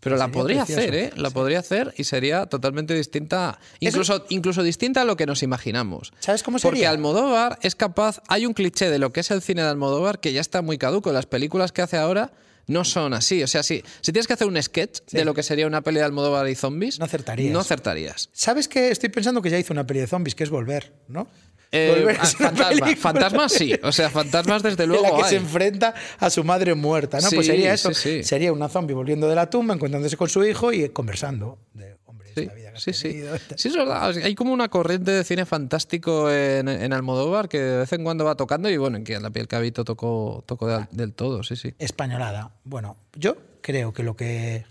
[0.00, 0.80] Pero la podría precioso.
[0.80, 1.12] hacer, ¿eh?
[1.16, 3.58] La podría hacer y sería totalmente distinta.
[3.80, 6.12] Incluso, incluso distinta a lo que nos imaginamos.
[6.20, 6.90] ¿Sabes cómo Porque sería?
[6.90, 8.20] Almodóvar es capaz.
[8.28, 10.78] Hay un cliché de lo que es el cine de Almodóvar que ya está muy
[10.78, 11.12] caduco.
[11.12, 12.32] Las películas que hace ahora
[12.66, 13.42] no son así.
[13.42, 15.98] O sea, si, si tienes que hacer un sketch de lo que sería una peli
[15.98, 17.52] de Almodóvar y zombies, No acertarías.
[17.52, 18.30] No acertarías.
[18.32, 18.90] ¿Sabes qué?
[18.90, 21.26] Estoy pensando que ya hizo una peli de zombies, que es Volver, ¿no?
[21.74, 23.74] Eh, ah, fantasma- fantasmas sí.
[23.82, 25.30] O sea, fantasmas desde en luego la que hay.
[25.30, 27.30] se enfrenta a su madre muerta, ¿no?
[27.30, 27.94] pues sería eso.
[27.94, 28.24] sí, sí.
[28.24, 32.30] Sería una zombie volviendo de la tumba, encontrándose con su hijo y conversando de hombre,
[32.34, 33.08] Sí, esta vida que sí, sí.
[33.08, 33.36] tenido".
[33.56, 34.08] Sí, es verdad.
[34.10, 37.92] O sea, Hay como una corriente de cine fantástico en, en Almodóvar que de vez
[37.94, 41.14] en cuando va tocando y bueno, en que la piel cabito tocó, tocó de- del
[41.14, 41.72] todo, sí, sí.
[41.78, 42.50] españolada.
[42.64, 44.66] Bueno, yo creo que lo que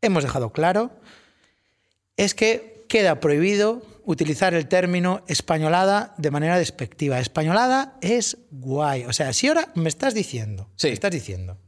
[0.00, 0.92] hemos dejado claro
[2.16, 7.18] es que queda prohibido utilizar el término españolada de manera despectiva.
[7.20, 9.04] Españolada es guay.
[9.04, 10.88] O sea, si ahora me estás diciendo, Sí.
[10.88, 11.58] me estás diciendo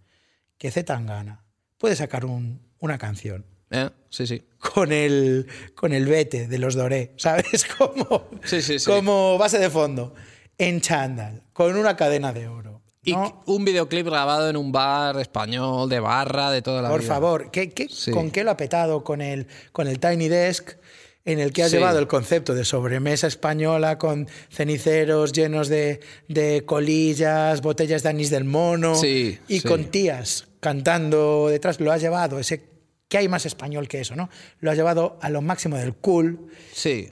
[0.58, 1.44] que Z Tangana
[1.78, 3.88] puede sacar un- una canción ¿Eh?
[4.10, 4.42] Sí, sí.
[4.58, 7.64] con el, con el vete de los Doré, ¿sabes?
[7.78, 10.14] Como, Sí, como base de fondo,
[10.58, 12.82] en chándal, con una cadena de oro.
[13.04, 13.42] Y ¿no?
[13.46, 17.08] un videoclip grabado en un bar español, de barra, de toda la Por vida.
[17.14, 18.10] favor, ¿qué, qué- Sí.
[18.12, 19.02] ¿con qué lo ha petado?
[19.02, 20.76] Con el, con el Tiny Desk,
[21.24, 21.76] en el que has Sí.
[21.76, 28.30] llevado el concepto de sobremesa española con ceniceros llenos de, de colillas, botellas de anís
[28.30, 29.68] del mono Sí, y sí.
[29.68, 31.80] con tías cantando detrás.
[31.80, 32.64] Lo has llevado, ese,
[33.08, 34.16] ¿qué hay más español que eso?
[34.16, 34.30] ¿no?
[34.60, 36.38] Lo has llevado a lo máximo del cool.
[36.72, 37.08] Sí.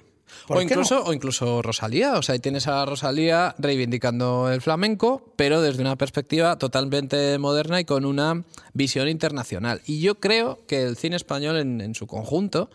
[0.47, 2.15] ¿Por O incluso, o incluso Rosalía.
[2.15, 7.79] O sea, ahí tienes a Rosalía reivindicando el flamenco, pero desde una perspectiva totalmente moderna
[7.81, 9.83] y con una visión internacional.
[9.87, 12.71] Y yo creo que el cine español en, en su conjunto,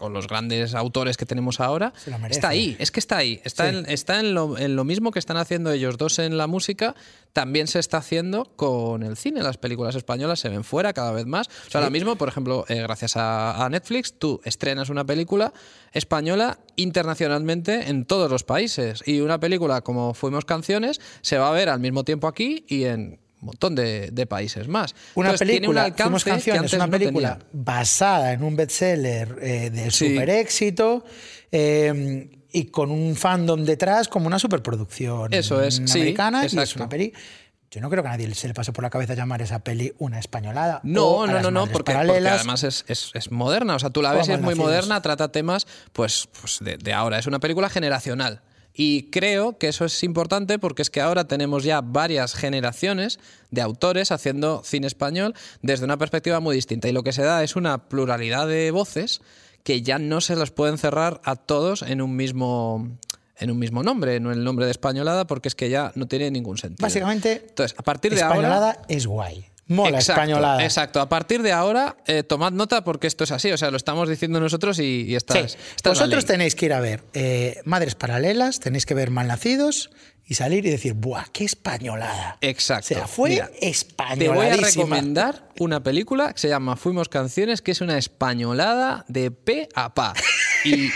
[0.00, 1.92] con los grandes autores que tenemos ahora,
[2.30, 2.74] está ahí.
[2.78, 3.40] Es que está ahí.
[3.44, 3.76] Está, Sí.
[3.76, 6.94] en, está en, lo, en lo mismo que están haciendo ellos dos en la música,
[7.34, 9.42] también se está haciendo con el cine.
[9.42, 11.48] Las películas españolas se ven fuera cada vez más.
[11.66, 15.52] O sea, ahora mismo, por ejemplo, eh, gracias a, a Netflix, tú estrenas una película
[15.92, 19.02] española internacionalmente en todos los países.
[19.06, 22.84] Y una película como Fuimos Canciones se va a ver al mismo tiempo aquí y
[22.84, 24.94] en un montón de, de países más.
[25.14, 27.46] Una Entonces, tiene un película, Fuimos Canciones, una no película tenía.
[27.52, 30.10] basada en un bestseller eh, de Sí.
[30.10, 31.04] super éxito
[31.52, 36.76] eh, y con un fandom detrás como una superproducción Eso es, sí, americana y es
[36.76, 37.12] una peli.
[37.72, 39.92] Yo no creo que a nadie se le pase por la cabeza llamar esa peli
[39.98, 40.80] una españolada.
[40.82, 43.76] No, o a no, las no, no, porque, porque además es, es- es moderna.
[43.76, 46.92] O sea, tú la ves y es muy moderna, trata temas pues, pues de, de
[46.92, 47.20] ahora.
[47.20, 48.42] Es una película generacional.
[48.72, 53.18] Y creo que eso es importante porque es que ahora tenemos ya varias generaciones
[53.50, 56.88] de autores haciendo cine español desde una perspectiva muy distinta.
[56.88, 59.20] Y lo que se da es una pluralidad de voces
[59.64, 62.88] que ya no se las pueden cerrar a todos en un mismo
[63.40, 66.30] en un mismo nombre, en el nombre de españolada, porque es que ya no tiene
[66.30, 66.84] ningún sentido.
[66.84, 69.46] Básicamente, Entonces, a partir de ahora españolada es guay.
[69.70, 70.64] Mola Exacto, españolada.
[70.64, 71.00] Exacto.
[71.00, 73.52] A partir de ahora, eh, tomad nota porque esto es así.
[73.52, 75.56] O sea, lo estamos diciendo nosotros y, y esta Sí.
[75.84, 79.90] Vosotros tenéis que ir a ver eh, Madres Paralelas, tenéis que ver Malnacidos
[80.26, 82.36] y salir y decir, ¡buah, qué españolada!
[82.40, 82.94] Exacto.
[82.94, 84.16] O sea, fue españoladísima.
[84.18, 89.04] Te voy a recomendar una película que se llama Fuimos Canciones, que es una españolada
[89.06, 90.14] de pe a pa.
[90.64, 90.90] Y,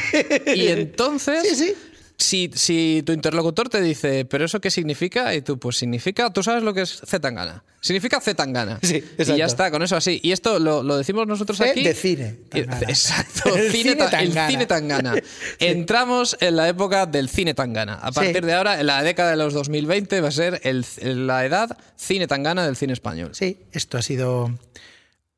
[0.53, 1.75] y entonces Sí, sí.
[2.17, 5.35] Si, si tu interlocutor te dice, ¿pero eso qué significa?
[5.35, 7.65] Y tú, pues significa, tú sabes lo que es Zetangana.
[7.85, 8.79] Significa Zetangana.
[8.83, 9.37] Sí, y exacto.
[9.37, 10.19] ya está, con eso así.
[10.23, 11.85] Y esto lo, lo decimos nosotros C aquí.
[11.85, 12.81] de cine, Tangana.
[12.89, 14.49] Exacto, El cine cine ta- el Tangana.
[14.51, 15.15] cine Tangana.
[15.59, 17.95] Entramos en la época del cine Tangana.
[17.97, 21.45] A partir de ahora, en la década de los 2020, va a ser el- la
[21.45, 23.31] edad cine Tangana del cine español.
[23.35, 24.51] Sí, esto ha sido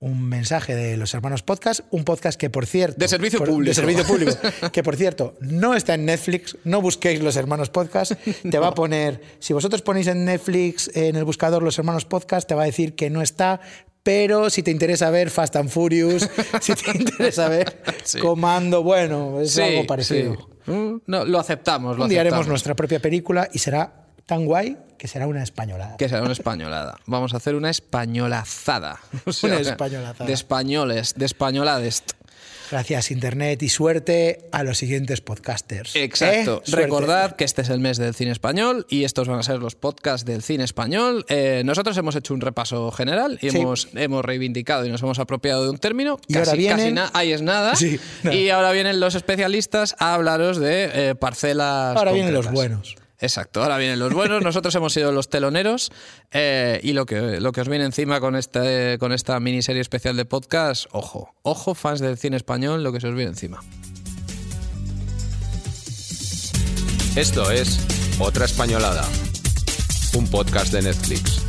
[0.07, 2.97] un mensaje de los hermanos podcast, un podcast que por cierto...
[2.99, 3.69] De servicio por- público.
[3.71, 4.33] De servicio público,
[4.73, 8.13] que por cierto no está en Netflix, no busquéis los hermanos podcast,
[8.49, 12.49] te va a poner, si vosotros ponéis en Netflix, en el buscador los hermanos podcast,
[12.49, 13.61] te va a decir que no está,
[14.05, 16.31] pero si te interesa ver Fast and Furious,
[16.61, 18.21] si te interesa ver Sí.
[18.21, 20.35] Comando, bueno, es Sí, algo parecido.
[20.65, 20.71] sí.
[20.71, 22.49] Mm, No, lo aceptamos, lo Un día haremos aceptamos.
[22.49, 25.97] nuestra propia película y será tan guay que será una españolada.
[25.97, 26.99] Que será una españolada.
[27.07, 28.99] Vamos a hacer una españolazada.
[29.27, 30.27] O Una españolazada.
[30.27, 32.03] De españoles, de españolades.
[32.71, 35.95] Gracias Internet y suerte a los siguientes podcasters.
[35.95, 36.63] Exacto.
[36.67, 36.71] ¿Eh?
[36.73, 39.77] Recordad que este es el mes del cine español y estos van a ser los
[39.77, 41.25] podcasts del cine español.
[41.29, 43.59] Eh, nosotros hemos hecho un repaso general y Sí.
[43.59, 46.19] hemos, hemos reivindicado y nos hemos apropiado de un término.
[46.27, 47.77] Y casi, ahora vienen- casi ahí es nada.
[47.77, 48.01] Sí.
[48.25, 51.97] Y ahora vienen los especialistas a hablaros de eh, parcelas.
[51.97, 52.97] Ahora vienen los buenos.
[53.19, 54.43] Exacto, ahora vienen los buenos.
[54.43, 55.91] Nosotros hemos sido los teloneros
[56.33, 60.17] eh, y lo que, lo que os viene encima con, este, con esta miniserie especial
[60.17, 63.61] de podcast, ojo, ojo, fans del cine español, lo que se os viene encima.
[67.17, 67.81] Esto es
[68.19, 69.05] Otra Españolada,
[70.15, 71.46] un podcast de Netflix.